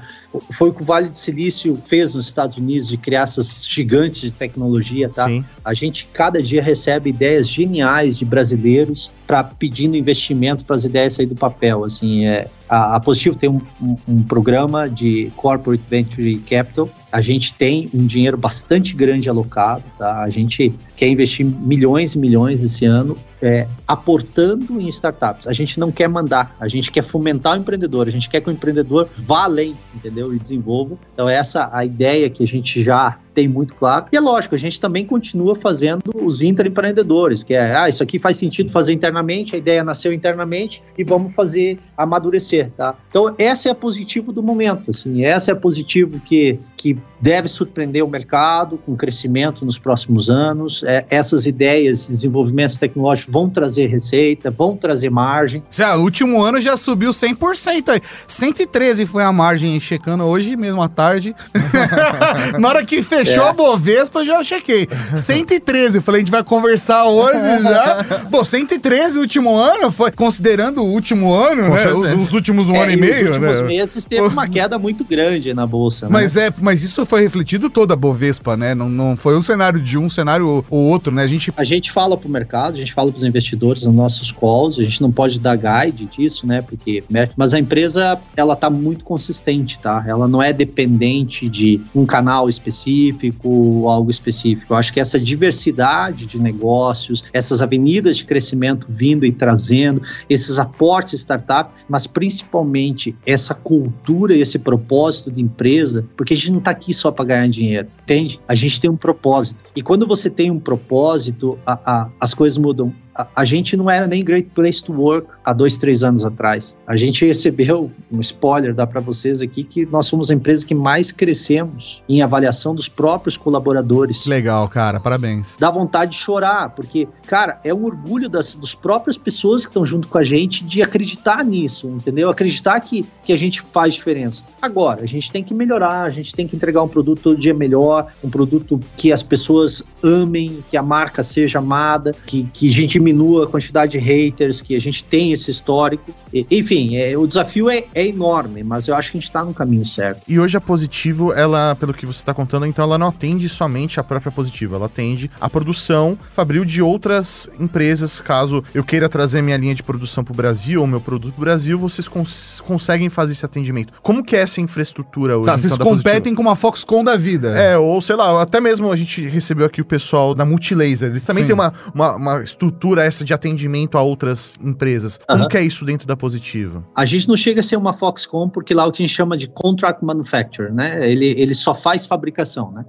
[0.52, 4.22] Foi o que o Vale do Silício fez nos Estados Unidos de criar essas gigantes
[4.22, 5.26] de tecnologia, tá?
[5.26, 5.44] Sim.
[5.64, 11.14] A gente cada dia recebe ideias geniais de brasileiros para pedindo investimento para as ideias
[11.14, 11.84] sair do papel.
[11.84, 16.88] Assim, é, a, a Positivo tem um, um, um, programa de Corporate Venture Capital.
[17.12, 20.22] A gente tem um dinheiro bastante grande alocado, tá?
[20.22, 25.48] A gente quer investir milhões e milhões esse ano é, aportando em startups.
[25.48, 28.48] A gente não quer mandar, a gente quer fomentar o empreendedor, a gente quer que
[28.48, 30.32] o empreendedor vá além, entendeu?
[30.32, 30.96] E desenvolva.
[31.12, 34.06] Então, essa a ideia que a gente já tem muito claro.
[34.12, 38.18] E é lógico, a gente também continua fazendo os intraempreendedores, que é, ah, isso aqui
[38.18, 42.94] faz sentido fazer internamente, a ideia nasceu internamente e vamos fazer amadurecer, tá?
[43.08, 47.46] Então, essa é a positivo do momento, assim, essa é a positivo que, que deve
[47.46, 50.82] surpreender o mercado com crescimento nos próximos anos.
[50.82, 55.62] É, essas ideias, desenvolvimentos tecnológicos vão trazer receita, vão trazer margem.
[55.70, 58.00] Já, o último ano já subiu 100%, aí.
[58.26, 61.36] 113 foi a margem, checando hoje mesmo à tarde.
[62.58, 63.50] Na hora que fechou é.
[63.50, 64.88] a Bovespa, já chequei.
[65.14, 68.04] 113, falei, a gente vai conversar hoje já.
[68.28, 71.92] Pô, 113 o último ano, foi considerando o último ano, Com né?
[71.92, 73.68] Os, os, últimos um é, ano e meio, os últimos né?
[73.68, 76.12] meses teve uma queda muito grande na bolsa, né?
[76.12, 78.74] Mas é, mas isso foi refletido toda a Bovespa, né?
[78.74, 81.22] Não, não foi um cenário de um cenário ou outro, né?
[81.22, 84.78] A gente a gente fala pro mercado, a gente fala pros investidores nos nossos calls,
[84.78, 86.62] a gente não pode dar guide disso, né?
[86.62, 87.04] Porque
[87.36, 90.04] mas a empresa ela tá muito consistente, tá?
[90.06, 94.72] Ela não é dependente de um canal específico específico, algo específico.
[94.72, 100.58] Eu acho que essa diversidade de negócios, essas avenidas de crescimento vindo e trazendo, esses
[100.58, 106.58] aportes startup, mas principalmente essa cultura e esse propósito de empresa, porque a gente não
[106.62, 108.40] está aqui só para ganhar dinheiro, entende?
[108.48, 109.62] A gente tem um propósito.
[109.76, 114.06] E quando você tem um propósito, a, a, as coisas mudam a, gente não era
[114.06, 116.74] nem Great Place to Work há dois, três anos atrás.
[116.86, 120.74] A gente recebeu, um spoiler, dá para vocês aqui, que nós somos a empresa que
[120.74, 124.26] mais crescemos em avaliação dos próprios colaboradores.
[124.26, 125.56] Legal, cara, parabéns.
[125.58, 129.84] Dá vontade de chorar, porque, cara, é um orgulho das, das próprias pessoas que estão
[129.84, 132.30] junto com a gente de acreditar nisso, entendeu?
[132.30, 134.42] Acreditar que, que a gente faz diferença.
[134.60, 137.54] Agora, a gente tem que melhorar, a gente tem que entregar um produto todo dia
[137.54, 142.72] melhor, um produto que as pessoas amem, que a marca seja amada, que, que a
[142.72, 146.14] gente diminua a quantidade de haters, que a gente tem esse histórico.
[146.32, 149.44] E, enfim, é, o desafio é, é, enorme, mas eu acho que a gente está
[149.44, 150.22] no caminho certo.
[150.28, 153.98] E hoje a Positivo, ela, pelo que você está contando, então ela não atende somente
[153.98, 158.20] a própria Positivo, ela atende a produção fabril de outras empresas.
[158.20, 161.42] Caso eu queira trazer minha linha de produção para o Brasil ou meu produto para
[161.42, 163.92] o Brasil, vocês cons conseguem fazer esse atendimento.
[164.02, 165.46] Como que é essa infraestrutura hoje?
[165.46, 167.50] Tá, então, vocês competem com uma Foxconn da vida.
[167.58, 171.10] É, ou sei lá, até mesmo a gente recebeu aqui o pessoal da Multilaser.
[171.10, 171.48] Eles também Sim.
[171.48, 175.18] têm uma, uma, uma estrutura estrutura essa de atendimento a outras empresas.
[175.26, 176.84] Como que é isso dentro da Positivo?
[176.96, 179.36] A gente não chega a ser uma Foxconn, porque lá o que a gente chama
[179.36, 181.10] de contract manufacturer, né?
[181.10, 182.84] Ele, ele só faz fabricação, né?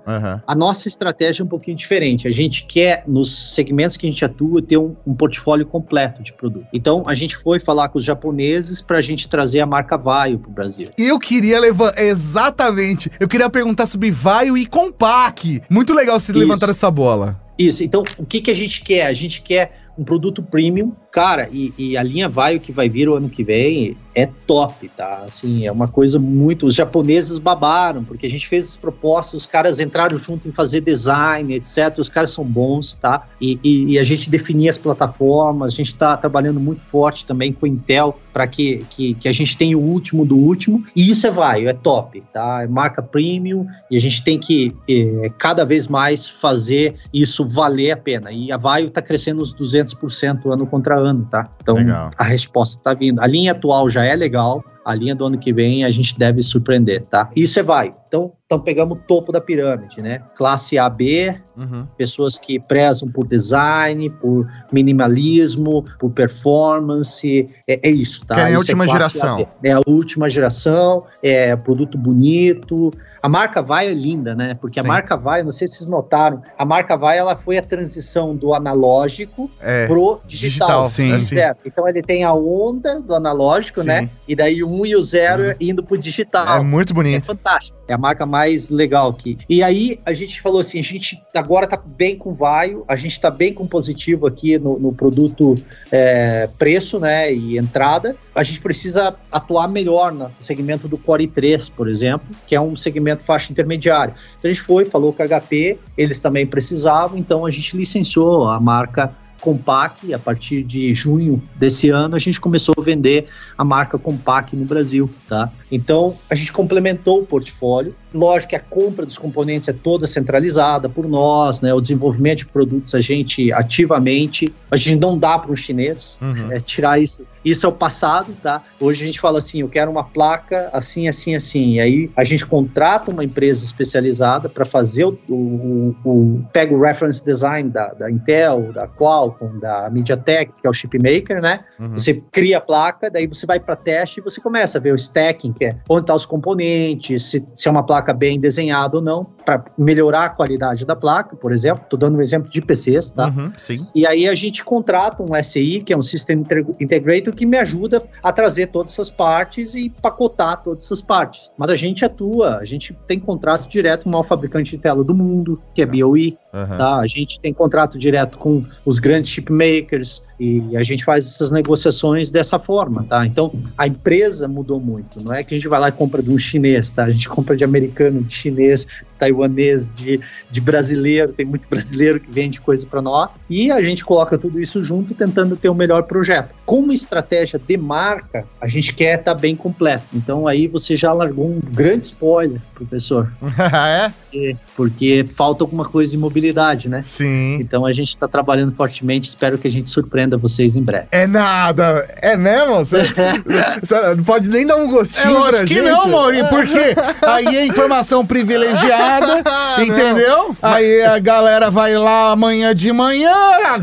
[0.45, 2.27] A nossa estratégia é um pouquinho diferente.
[2.27, 6.33] A gente quer, nos segmentos que a gente atua, ter um, um portfólio completo de
[6.33, 6.67] produto.
[6.73, 10.39] Então, a gente foi falar com os japoneses para a gente trazer a marca Vaio
[10.39, 10.89] para o Brasil.
[10.97, 15.61] Eu queria levar, exatamente, eu queria perguntar sobre Vaio e Compaq.
[15.69, 17.43] Muito legal você levantar essa bola.
[17.57, 19.05] Isso, então o que, que a gente quer?
[19.05, 22.89] A gente quer um produto premium, cara, e, e, a linha vai o que vai
[22.89, 25.23] vir o ano que vem é top, tá?
[25.25, 26.65] Assim, é uma coisa muito.
[26.65, 30.81] Os japoneses babaram, porque a gente fez as propostas, os caras entraram junto em fazer
[30.81, 31.97] design, etc.
[31.97, 33.27] Os caras são bons, tá?
[33.39, 37.53] E, e, e a gente definir as plataformas, a gente está trabalhando muito forte também
[37.53, 41.09] com a Intel para que, que, que, a gente tenha o último do último, e
[41.09, 42.63] isso é vai, é top, tá?
[42.63, 47.91] É marca premium e a gente tem que é, cada vez mais fazer isso valer
[47.91, 48.31] a pena.
[48.31, 51.49] E a Vaio está crescendo uns 200% ano contra ano, tá?
[51.61, 52.11] Então Legal.
[52.17, 53.19] a resposta está vindo.
[53.21, 56.41] A linha atual já é legal, a linha do ano que vem a gente deve
[56.43, 57.29] surpreender, tá?
[57.35, 57.93] Isso é vai.
[58.07, 60.21] Então, então pegamos o topo da pirâmide, né?
[60.35, 61.87] Classe AB, uhum.
[61.97, 68.35] pessoas que prezam por design, por minimalismo, por performance, é, é isso, tá?
[68.35, 69.39] Que é a isso última é geração.
[69.39, 69.47] AB.
[69.63, 72.91] É a última geração, é produto bonito.
[73.23, 74.53] A marca Vai é linda, né?
[74.53, 74.85] Porque Sim.
[74.85, 78.35] a marca Vai, não sei se vocês notaram, a marca Vai ela foi a transição
[78.35, 80.83] do analógico é, pro digital.
[80.83, 81.63] digital sim, certo?
[81.63, 81.69] Sim.
[81.69, 83.87] Então ele tem a onda do analógico, sim.
[83.87, 84.09] né?
[84.27, 85.53] E daí o 1 e o 0 uhum.
[85.59, 86.57] indo pro digital.
[86.57, 87.23] É muito bonito.
[87.23, 87.77] É fantástico.
[87.87, 89.37] É a marca mais legal aqui.
[89.49, 93.19] E aí a gente falou assim, a gente agora tá bem com vaio, a gente
[93.19, 95.55] tá bem com positivo aqui no, no produto
[95.91, 98.15] é, preço, né, e entrada.
[98.33, 102.75] A gente precisa atuar melhor no segmento do Core 3, por exemplo, que é um
[102.75, 104.15] segmento faixa intermediária.
[104.37, 108.49] Então a gente foi, falou com a HP, eles também precisavam, então a gente licenciou
[108.49, 109.13] a marca
[109.43, 113.27] Compaq, a partir de junho desse ano, a gente começou a vender
[113.57, 115.51] a marca Compaq no Brasil, tá?
[115.69, 117.93] Então, a gente complementou o portfólio.
[118.13, 121.73] Lógico que a compra dos componentes é toda centralizada por nós, né?
[121.73, 126.51] O desenvolvimento de produtos a gente ativamente, a gente não dá para um chinês, uhum.
[126.51, 127.25] é, tirar isso.
[127.43, 128.61] Isso é o passado, tá?
[128.79, 131.73] Hoje a gente fala assim, eu quero uma placa assim, assim, assim.
[131.73, 136.81] E aí a gente contrata uma empresa especializada para fazer o, o, o, pega o
[136.81, 141.61] reference design da, da Intel, da Qualcomm, da MediaTek, que é o chip maker, né?
[141.79, 141.91] Uhum.
[141.91, 144.95] Você cria a placa, daí você vai para teste e você começa a ver o
[144.95, 148.97] stacking, que é onde estão tá os componentes, se, se é uma placa bem desenhada
[148.97, 151.83] ou não, para melhorar a qualidade da placa, por exemplo.
[151.83, 153.27] Estou dando um exemplo de PCs, tá?
[153.27, 153.87] Uhum, sim.
[153.93, 156.43] E aí a gente contrata um SI, que é um System
[156.79, 161.51] Integrator, que me ajuda a trazer todas essas partes e pacotar todas essas partes.
[161.57, 165.03] Mas a gente atua, a gente tem contrato direto com o maior fabricante de tela
[165.03, 166.77] do mundo, que é BOE, uhum.
[166.77, 166.97] tá?
[166.97, 172.31] A gente tem contrato direto com os grandes chipmakers, e a gente faz essas negociações
[172.31, 173.25] dessa forma, tá?
[173.25, 175.21] Então, a empresa mudou muito.
[175.23, 177.03] Não é que a gente vai lá e compra de um chinês, tá?
[177.05, 178.87] A gente compra de americano, de chinês,
[179.23, 180.19] taiwanês, de,
[180.51, 181.31] de brasileiro.
[181.31, 183.31] Tem muito brasileiro que vende coisa para nós.
[183.49, 186.49] E a gente coloca tudo isso junto, tentando ter o um melhor projeto.
[186.65, 190.03] Como estratégia de marca, a gente quer estar tá bem completo.
[190.13, 193.31] Então, aí você já largou um grande spoiler, professor.
[193.73, 194.09] é?
[194.09, 197.01] Porque, porque falta alguma coisa de mobilidade, né?
[197.05, 197.55] Sim.
[197.55, 199.29] Então, a gente está trabalhando fortemente.
[199.29, 201.07] Espero que a gente surpreenda a vocês em breve.
[201.11, 202.07] É nada!
[202.21, 202.83] É mesmo?
[202.83, 205.35] Você, não pode nem dar um gostinho.
[205.35, 205.85] É lógico que gente.
[205.85, 209.43] não, Maurinho, porque aí é informação privilegiada,
[209.83, 210.55] entendeu?
[210.61, 213.33] Aí a galera vai lá amanhã de manhã,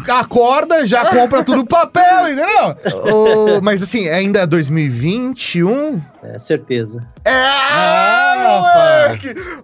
[0.09, 3.61] acorda, já compra tudo papel, entendeu?
[3.63, 6.01] mas assim, ainda é 2021?
[6.23, 7.03] É, certeza.
[7.25, 9.00] É, ah,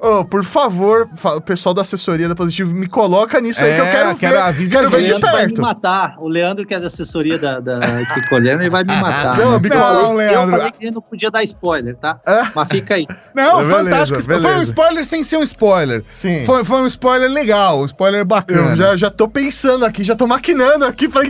[0.00, 3.80] Oh, por favor, o pessoal da assessoria da Positivo, me coloca nisso é, aí que
[3.80, 4.70] eu quero, quero ver.
[4.70, 5.32] Quero ver de perto.
[5.32, 6.16] vai me matar.
[6.18, 7.80] O Leandro, que é da assessoria da, da
[8.12, 9.38] Cicolena, ele vai me matar.
[9.38, 9.68] Não, né?
[9.68, 10.54] não, Leandro.
[10.54, 12.20] Eu falei que ele não podia dar spoiler, tá?
[12.26, 12.42] É.
[12.54, 13.06] Mas fica aí.
[13.34, 14.26] Não, beleza, fantástico.
[14.26, 14.48] Beleza.
[14.48, 16.04] Foi um spoiler sem ser um spoiler.
[16.08, 16.44] Sim.
[16.44, 18.72] Foi, foi um spoiler legal, um spoiler bacana.
[18.72, 21.22] Eu já, já tô pensando aqui, já tô maquinando aqui pra...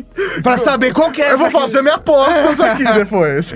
[0.43, 3.55] pra saber qual que é Eu vou fazer minhas apostas aqui depois.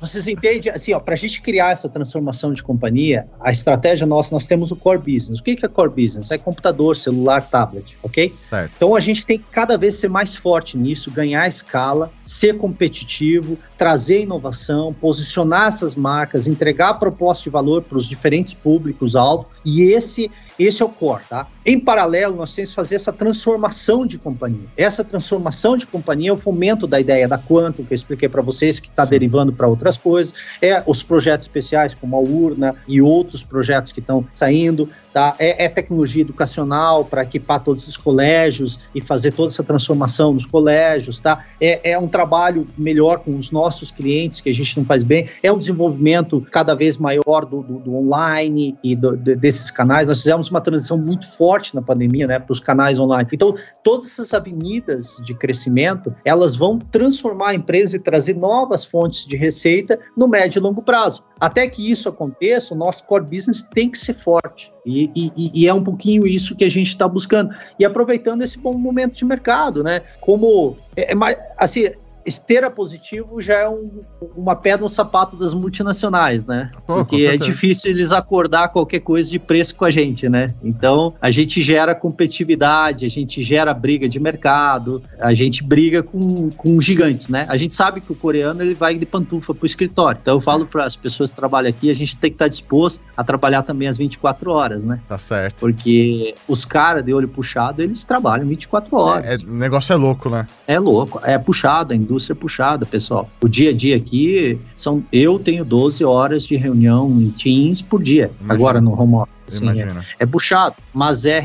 [0.00, 0.72] Vocês entendem?
[0.72, 4.76] Assim, ó, pra gente criar essa transformação de companhia, a estratégia nossa, nós temos o
[4.76, 5.40] core business.
[5.40, 6.30] O que é core business?
[6.30, 8.32] É computador, celular, tablet, ok?
[8.48, 8.72] Certo.
[8.76, 13.58] Então a gente tem que cada vez ser mais forte nisso, ganhar escala, ser competitivo,
[13.78, 19.48] trazer inovação, posicionar essas marcas, entregar proposta de valor para os diferentes públicos-alvo.
[19.64, 21.46] E esse esse é o core, tá?
[21.64, 24.68] Em paralelo, nós temos que fazer essa transformação de companhia.
[24.76, 28.42] Essa transformação de companhia é o fomento da ideia da Quanto, que eu expliquei para
[28.42, 30.34] vocês, que está derivando para outras coisas.
[30.60, 34.88] É os projetos especiais, como a Urna e outros projetos que estão saindo.
[35.14, 35.36] Tá?
[35.38, 40.44] É, é tecnologia educacional para equipar todos os colégios e fazer toda essa transformação nos
[40.44, 41.20] colégios.
[41.20, 41.44] Tá?
[41.60, 45.28] É, é um trabalho melhor com os nossos clientes, que a gente não faz bem.
[45.40, 50.08] É um desenvolvimento cada vez maior do, do, do online e do, de, desses canais.
[50.08, 53.28] Nós fizemos uma transição muito forte na pandemia né, para os canais online.
[53.32, 53.54] Então,
[53.84, 59.36] todas essas avenidas de crescimento, elas vão transformar a empresa e trazer novas fontes de
[59.36, 61.22] receita no médio e longo prazo.
[61.40, 64.72] Até que isso aconteça, o nosso core business tem que ser forte.
[64.86, 67.54] E, e, e, é um pouquinho isso que a gente está buscando.
[67.78, 70.02] E aproveitando esse bom momento de mercado, né?
[70.20, 71.16] Como, é, é
[71.58, 71.90] assim,
[72.24, 74.02] esteira positivo já é um,
[74.36, 76.70] uma pedra no sapato das multinacionais, né?
[76.86, 80.54] Pô, Porque é difícil eles acordar qualquer coisa de preço com a gente, né?
[80.62, 86.50] Então a gente gera competitividade, a gente gera briga de mercado, a gente briga com,
[86.50, 87.46] com gigantes, né?
[87.48, 90.18] A gente sabe que o coreano ele vai de pantufa pro escritório.
[90.20, 93.00] Então eu falo para as pessoas que trabalham aqui, a gente tem que estar disposto
[93.16, 95.00] a trabalhar também às 24 horas, né?
[95.08, 95.60] Tá certo.
[95.60, 99.24] Porque os caras de olho puxado, eles trabalham 24 horas.
[99.24, 100.46] É, é, o negócio é louco, né?
[100.66, 103.28] É louco, é puxado, a indústria puxada, pessoal.
[103.42, 105.02] O dia a dia aqui são.
[105.12, 108.54] Eu tenho 12 horas de reunião em Teams por dia, Imagina.
[108.54, 109.33] agora no home office.
[109.46, 109.88] Sim, é,
[110.20, 111.42] é, puxado, mas é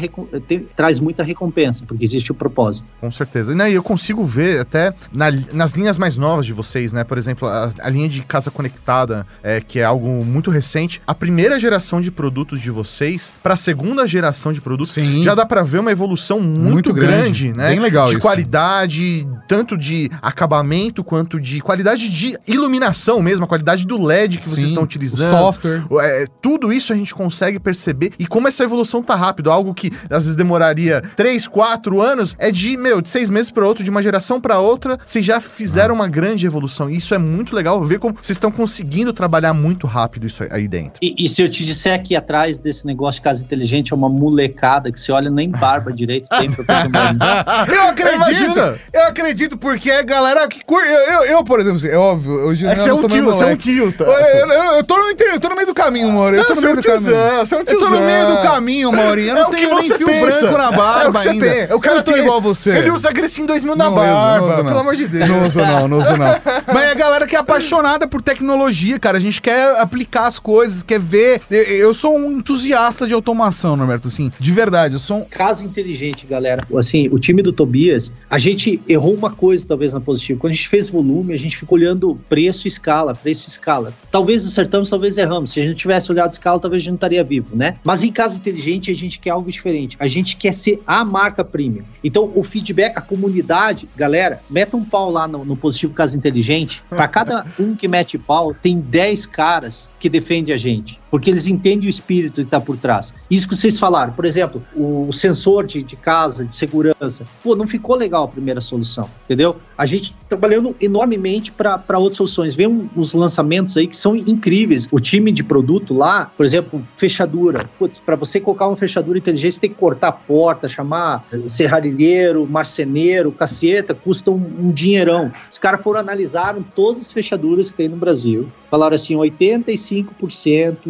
[0.48, 2.90] tem, traz muita recompensa, porque existe o propósito.
[3.00, 3.52] Com certeza.
[3.52, 7.04] E né, eu consigo ver até na, nas linhas mais novas de vocês, né?
[7.04, 11.02] Por exemplo, a, a linha de casa conectada, é, que é algo muito recente.
[11.06, 15.24] A primeira geração de produtos de vocês para a segunda geração de produtos, Sim.
[15.24, 17.70] já dá para ver uma evolução muito, muito grande, grande, né?
[17.70, 18.22] Bem legal De isso.
[18.22, 24.44] qualidade, tanto de acabamento quanto de qualidade de iluminação mesmo, a qualidade do LED que
[24.44, 25.34] Sim, vocês estão utilizando.
[25.34, 25.84] O software.
[26.02, 29.52] É, tudo isso a gente consegue perceber perceber e como essa evolução tá rápido.
[29.52, 33.66] Algo que às vezes demoraria 3, 4 anos, é de, meu, de seis meses para
[33.68, 36.90] outro, de uma geração para outra, vocês já fizeram uma grande evolução.
[36.90, 40.68] E isso é muito legal ver como vocês estão conseguindo trabalhar muito rápido isso aí
[40.68, 41.00] dentro.
[41.02, 44.10] E, e se eu te disser aqui atrás desse negócio de casa inteligente é uma
[44.10, 46.66] molecada que você olha nem barba direito tem pra
[47.74, 48.20] Eu acredito!
[48.20, 48.80] Imagina.
[48.94, 50.88] Eu acredito, porque é galera que curte.
[50.90, 53.24] Eu, eu, eu, por exemplo, é óbvio, hoje É que eu você é um tio,
[53.26, 54.04] você é um tio, tá?
[54.04, 56.42] Eu, eu, eu- eu tô no eu tô no meio do caminho, Maurinho.
[56.42, 57.38] Eu tô no é meio um do caminho.
[57.40, 58.06] você é um Eu tô no tiozão.
[58.06, 59.30] meio do caminho, Maurinho.
[59.30, 60.26] Eu É não que tenho nem fio pensa.
[60.42, 61.46] branco na É barba você ainda.
[61.46, 61.74] pensa.
[61.74, 62.72] Eu tô tem- igual você.
[62.78, 65.30] Ele usa Grecin 2000 na Não barba, uso, não pelo amor de Deus.
[65.30, 66.28] Não uso não, não uso não.
[66.74, 69.18] Mas é a galera que é apaixonada por tecnologia, cara.
[69.18, 71.42] A gente quer aplicar as coisas, quer ver.
[71.50, 74.96] Eu, eu sou um entusiasta de automação, Norberto, assim, de verdade.
[74.96, 75.26] Eu sou um...
[75.26, 76.64] Casa inteligente, galera.
[76.78, 80.40] Assim, o time do Tobias, a gente errou uma coisa, talvez, na positiva.
[80.40, 83.94] Quando a gente fez volume, a gente ficou olhando preço e escala, preço e escala.
[84.12, 85.52] Talvez acertamos, talvez erramos.
[85.52, 87.69] Se a gente tivesse olhado escala, talvez a gente não estaria vivo, né?
[87.84, 89.98] Mas em casa inteligente, a gente quer algo diferente.
[90.00, 91.84] A gente quer ser a marca premium.
[92.04, 96.84] Então, o feedback, a comunidade, galera, meta um pau lá no, no positivo Casa Inteligente.
[96.90, 101.00] Para cada um que mete pau, tem 10 caras que defendem a gente.
[101.12, 103.14] Porque eles entendem o espírito que está por trás.
[103.30, 107.26] Isso que vocês falaram, por exemplo, o sensor de, de casa, de segurança.
[107.44, 109.58] Pô, não ficou legal a primeira solução, entendeu?
[109.78, 112.56] A gente trabalhando enormemente para outras soluções.
[112.56, 114.88] Vem uns lançamentos aí que são incríveis.
[114.92, 117.70] O time de produto lá, por exemplo, fechadura.
[118.06, 123.32] Para você colocar uma fechadura inteligente, você tem que cortar a porta, chamar serralheiro, marceneiro,
[123.32, 125.32] caceta, custa um, um dinheirão.
[125.52, 128.50] Os caras foram analisaram todas as fechaduras que tem no Brasil.
[128.70, 129.89] Falaram assim, 85%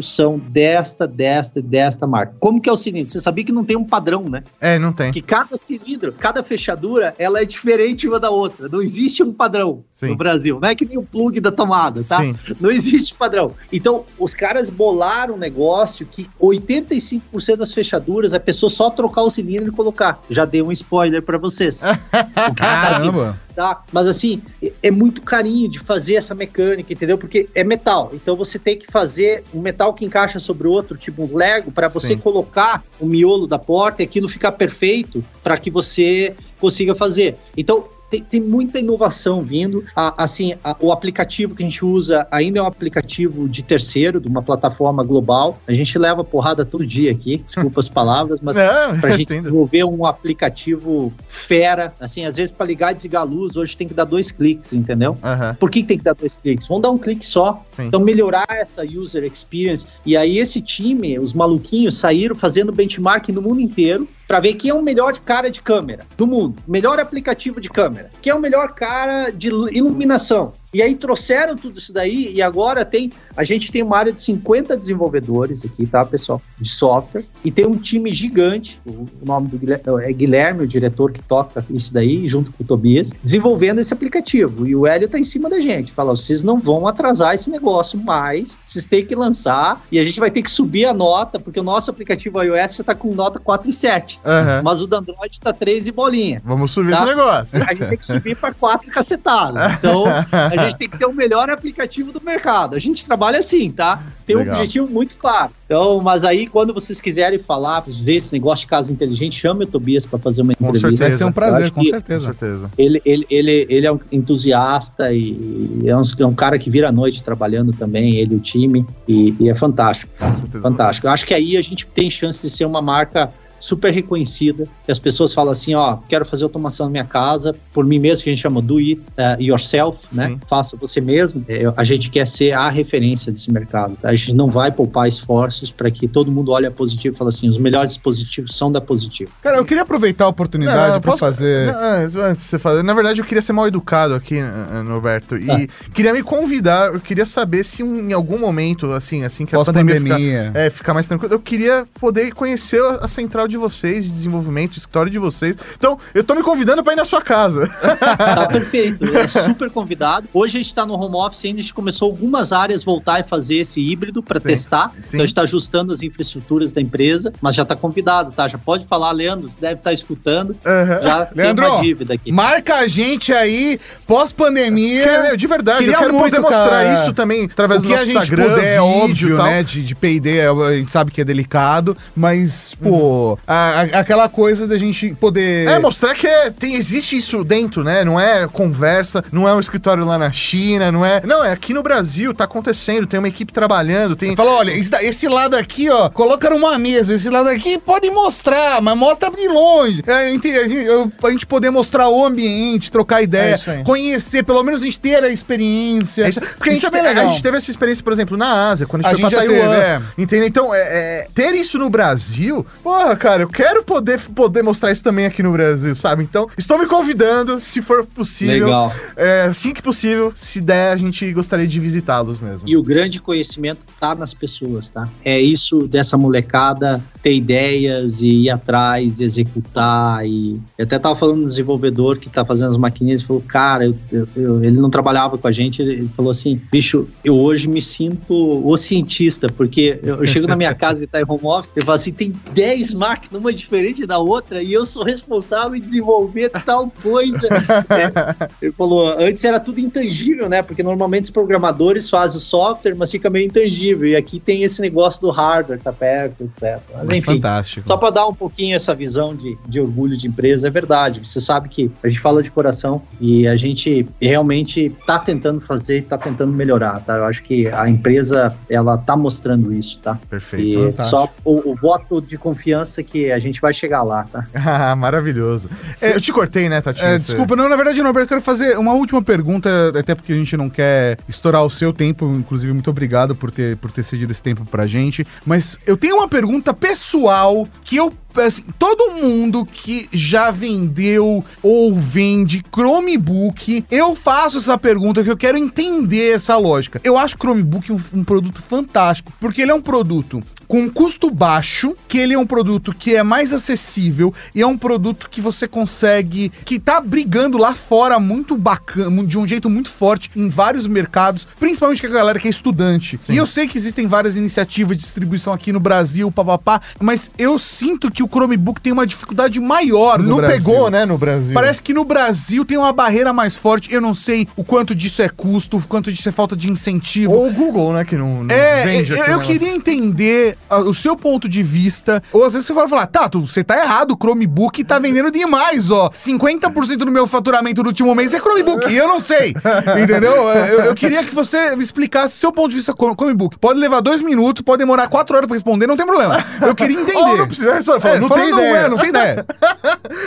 [0.01, 2.35] são desta, desta e desta marca.
[2.39, 3.11] Como que é o cilindro?
[3.11, 4.43] Você sabia que não tem um padrão, né?
[4.59, 5.11] É, não tem.
[5.11, 8.67] Que cada cilindro, cada fechadura, ela é diferente uma da outra.
[8.67, 10.09] Não existe um padrão Sim.
[10.09, 10.59] no Brasil.
[10.59, 12.21] Não é que nem o plug da tomada, tá?
[12.21, 12.35] Sim.
[12.59, 13.53] Não existe padrão.
[13.71, 19.31] Então, os caras bolaram um negócio que 85% das fechaduras a pessoa só trocar o
[19.31, 20.21] cilindro e colocar.
[20.29, 21.81] Já dei um spoiler pra vocês.
[22.09, 23.37] Tá Caramba.
[23.59, 23.83] Tá?
[23.91, 27.17] Mas assim, é- é muito carinho de fazer essa mecânica, entendeu?
[27.17, 28.09] Porque é metal.
[28.13, 31.69] Então você tem que fazer um metal que encaixa sobre o outro, tipo um Lego,
[31.69, 32.19] para você Sim.
[32.19, 37.35] colocar o miolo da porta e aquilo ficar perfeito para que você consiga fazer.
[37.57, 39.83] Então tem, tem muita inovação vindo.
[39.95, 44.19] A- assim, a- o aplicativo que a gente usa ainda é um aplicativo de terceiro,
[44.19, 45.59] de uma plataforma global.
[45.67, 49.41] A gente leva porrada todo dia aqui, desculpa as palavras, mas É, pra gente entendo.
[49.43, 53.87] desenvolver um aplicativo fera, assim, às vezes para ligar e desligar a luz, hoje tem
[53.87, 55.17] que dar dois cliques, entendeu?
[55.23, 56.67] Aham, Por que, que tem que dar dois cliques?
[56.67, 57.63] Vamos dar um clique só.
[57.71, 57.83] sim.
[57.87, 59.85] Então, melhorar essa user experience.
[60.05, 64.69] E aí, esse time, os maluquinhos, saíram fazendo benchmark no mundo inteiro para ver quem
[64.69, 68.39] é o melhor cara de câmera do mundo, melhor aplicativo de câmera, quem é o
[68.39, 70.53] melhor cara de ilu- iluminação.
[70.73, 74.21] E aí trouxeram tudo isso daí e agora tem, a gente tem uma área de
[74.21, 79.57] 50 desenvolvedores aqui, tá, pessoal, de software, e tem um time gigante, o nome do
[79.57, 83.93] Guilherme, é Guilherme, o diretor que toca isso daí, junto com o Tobias, desenvolvendo esse
[83.93, 84.67] aplicativo.
[84.67, 87.97] E o Hélio tá em cima da gente, fala, vocês não vão atrasar esse negócio
[87.99, 91.59] mais, vocês têm que lançar e a gente vai ter que subir a nota, porque
[91.59, 94.19] o nosso aplicativo iOS já tá com nota 4 e 7.
[94.25, 94.61] Aham.
[94.63, 96.41] Mas o da Android tá 3 e bolinha.
[96.45, 96.97] Vamos subir Tá.
[96.97, 97.63] esse negócio.
[97.63, 99.73] A gente tem que subir para 4 cacetadas.
[99.73, 100.03] Então,
[100.59, 102.75] a gente tem que ter o melhor aplicativo do mercado.
[102.75, 104.01] A gente trabalha assim, tá?
[104.25, 104.55] Tem um Legal.
[104.55, 105.51] objetivo muito claro.
[105.65, 109.67] Então, mas aí, quando vocês quiserem falar, ver esse negócio de casa inteligente, chame o
[109.67, 110.89] Tobias para fazer uma Com entrevista.
[110.89, 111.09] certeza.
[111.09, 112.25] Vai ser um prazer, com que- Com certeza.
[112.25, 112.71] certeza.
[112.77, 116.89] Ele, ele, ele, ele é um entusiasta e é um, é um cara que vira
[116.89, 120.11] a noite trabalhando também, ele e o time, e, e é fantástico.
[120.17, 120.61] Com certeza.
[120.61, 121.07] Fantástico.
[121.07, 123.29] Eu acho que aí a gente tem chance de ser uma marca
[123.59, 127.85] super reconhecida, que as pessoas falam assim, ó, quero fazer automação na minha casa, por
[127.85, 130.27] mim mesmo, que a gente chama do it uh, yourself, né?
[130.29, 130.39] Sim.
[130.49, 131.43] Faça você mesmo.
[131.47, 133.95] É, a gente quer ser a referência desse mercado.
[134.01, 134.09] tá?
[134.09, 137.29] A gente não vai poupar esforços para que todo mundo olhe a positivo e fale
[137.29, 139.31] assim, os melhores dispositivos são da positivo.
[139.41, 141.67] Cara, eu queria aproveitar a oportunidade posso- fazer.
[141.73, 142.83] Não, antes de você fazer.
[142.83, 145.35] Na verdade, eu queria ser mal educado aqui, eh, Norberto.
[145.37, 149.55] E queria me convidar, eu queria saber se um- em algum momento, assim, assim que
[149.55, 153.57] a pandemia ficar, é, ficar mais tranquilo, eu queria poder conhecer a a central de
[153.57, 155.55] vocês, de desenvolvimento, escritório de vocês.
[155.77, 157.67] Então, eu tô me convidando pra ir na sua casa.
[157.67, 160.27] Tá perfeito, é super convidado.
[160.33, 163.23] Hoje a gente está no home office ainda, a gente começou algumas áreas voltar e
[163.23, 164.91] fazer esse híbrido para testar.
[165.01, 165.09] sim.
[165.09, 168.47] Então a gente está ajustando as infraestruturas da empresa, mas já está convidado, tá?
[168.47, 170.55] Já pode falar, Leandro, você deve estar escutando.
[170.65, 171.01] Aham.
[171.01, 172.31] Já tem Leandro, uma dívida aqui.
[172.31, 175.35] Marca a gente aí, pós-pandemia.
[175.35, 176.93] De verdade, Queria eu quero muito, poder mostrar cara.
[176.93, 179.45] isso também através o do nosso gente Instagram, puder, vídeo óbvio, tal.
[179.47, 179.63] né?
[179.63, 184.67] De, de P&D, a gente sabe que é delicado, mas, pô, a- a- aquela coisa
[184.67, 185.67] da gente poder.
[185.67, 188.03] É, mostrar que é- tem, existe isso dentro, né?
[188.03, 191.21] Não é conversa, não é um escritório lá na China, não é.
[191.25, 194.35] Não, é aqui no Brasil, tá acontecendo, tem uma equipe trabalhando, tem.
[194.35, 197.13] Fala, olha, esse, lado aqui, ó, coloca numa mesa.
[197.13, 200.01] Esse lado aqui pode mostrar, mas mostra de longe.
[200.05, 200.87] É, a, gente, a gente-
[201.23, 203.83] a gente poder mostrar o ambiente, trocar É ideia, isso aí.
[203.83, 206.23] conhecer, pelo menos a gente ter a experiência.
[206.25, 207.27] É isso, porque a gente, é bem te- legal.
[207.27, 209.39] a gente teve essa experiência, por exemplo, na Ásia, quando a A gente, foi gente
[209.39, 209.75] pra já Taiwan.
[209.75, 210.01] teve, é.
[210.23, 210.47] Entendeu?
[210.47, 215.03] Então, é, é, ter isso no Brasil, porra, cara, eu quero poder, poder mostrar isso
[215.03, 216.23] também aqui no Brasil, sabe?
[216.23, 218.65] Então, estou me convidando, se for possível.
[218.65, 218.93] Legal.
[219.15, 222.67] É, assim que possível, se der, a gente gostaria de visitá-los mesmo.
[222.67, 225.07] E o grande conhecimento tá nas pessoas, tá?
[225.23, 230.25] É isso dessa molecada ter ideias e ir atrás, e executar.
[230.25, 233.85] E eu até tava falando no desenvolvedor que tá fazendo as maquininhas, ele falou, cara,
[233.85, 237.35] eu- eu- eu- ele não trabalhava com a gente, ele ele falou assim, bicho, eu
[237.35, 238.33] hoje me sinto
[238.65, 241.83] o cientista, porque eu, eu chego na minha casa e tá em home office, eu
[241.83, 246.49] falo assim, tem 10 máquinas, uma diferente da outra, e eu sou responsável em desenvolver
[246.49, 247.39] tal coisa.
[247.89, 250.61] É, ele falou, antes era tudo intangível, né?
[250.61, 254.07] Porque normalmente os programadores fazem o software, mas fica meio intangível.
[254.07, 256.79] E aqui tem esse negócio do hardware, tá perto, etc.
[256.93, 257.87] Mas enfim, Fantástico.
[257.87, 261.19] só para dar um pouquinho essa visão de, de orgulho de empresa, é verdade.
[261.19, 265.99] Você sabe que a gente fala de coração e a gente realmente tá tentando fazer
[266.09, 267.17] tá tentando melhorar, tá?
[267.17, 270.19] Eu acho que a empresa, ela tá mostrando isso, tá?
[270.29, 270.95] Perfeito.
[270.99, 274.45] E só o, o voto de confiança que a gente vai chegar lá, tá?
[274.79, 275.69] Ah, maravilhoso.
[276.01, 277.01] É, eu te cortei, né, Tati?
[277.03, 280.35] É, desculpa, não, na verdade, não, eu quero fazer uma última pergunta, até porque a
[280.35, 282.25] gente não quer estourar o seu tempo.
[282.25, 285.25] Inclusive, muito obrigado por ter, por ter cedido esse tempo pra gente.
[285.45, 288.13] Mas eu tenho uma pergunta pessoal que eu.
[288.37, 295.37] assim, todo mundo que já vendeu ou vende Chromebook, eu faço essa pergunta que eu
[295.37, 297.01] quero entender essa lógica.
[297.03, 300.89] Eu acho o Chromebook um, um produto fantástico, porque ele é um produto com um
[300.89, 305.27] custo baixo, que ele é um produto que é mais acessível e é um produto
[305.29, 310.29] que você consegue, que tá brigando lá fora muito bacana, de um jeito muito forte
[310.35, 313.19] em vários mercados, principalmente com a galera que é estudante.
[313.27, 317.57] E eu sei que existem várias iniciativas de distribuição aqui no Brasil, papapá, mas eu
[317.57, 320.57] sinto que o Chromebook tem uma dificuldade maior no Não Brasil.
[320.57, 321.55] pegou, né, no Brasil.
[321.55, 323.91] Parece que no Brasil tem uma barreira mais forte.
[323.91, 327.33] Eu não sei o quanto disso é custo, o quanto disso é falta de incentivo.
[327.33, 330.93] Ou o Google, né, que não, não É, vende eu, o eu queria entender o
[330.93, 332.21] seu ponto de vista.
[332.31, 335.31] Ou às vezes você vai falar, tá, tu- você tá errado, o Chromebook tá vendendo
[335.31, 336.09] demais, ó.
[336.09, 338.87] 50% do meu faturamento no último mês é Chromebook.
[338.91, 339.53] E eu não sei.
[340.01, 340.33] Entendeu?
[340.33, 343.57] Eu, eu queria que você me explicasse seu ponto de vista com Chromebook.
[343.57, 346.43] Pode levar dois minutos, pode demorar quatro horas pra responder, não tem problema.
[346.61, 347.17] Eu queria entender.
[347.17, 348.75] Ou não precisa responder, fala, É, não fala, tem ideia.
[348.77, 349.45] é, não tem ideia.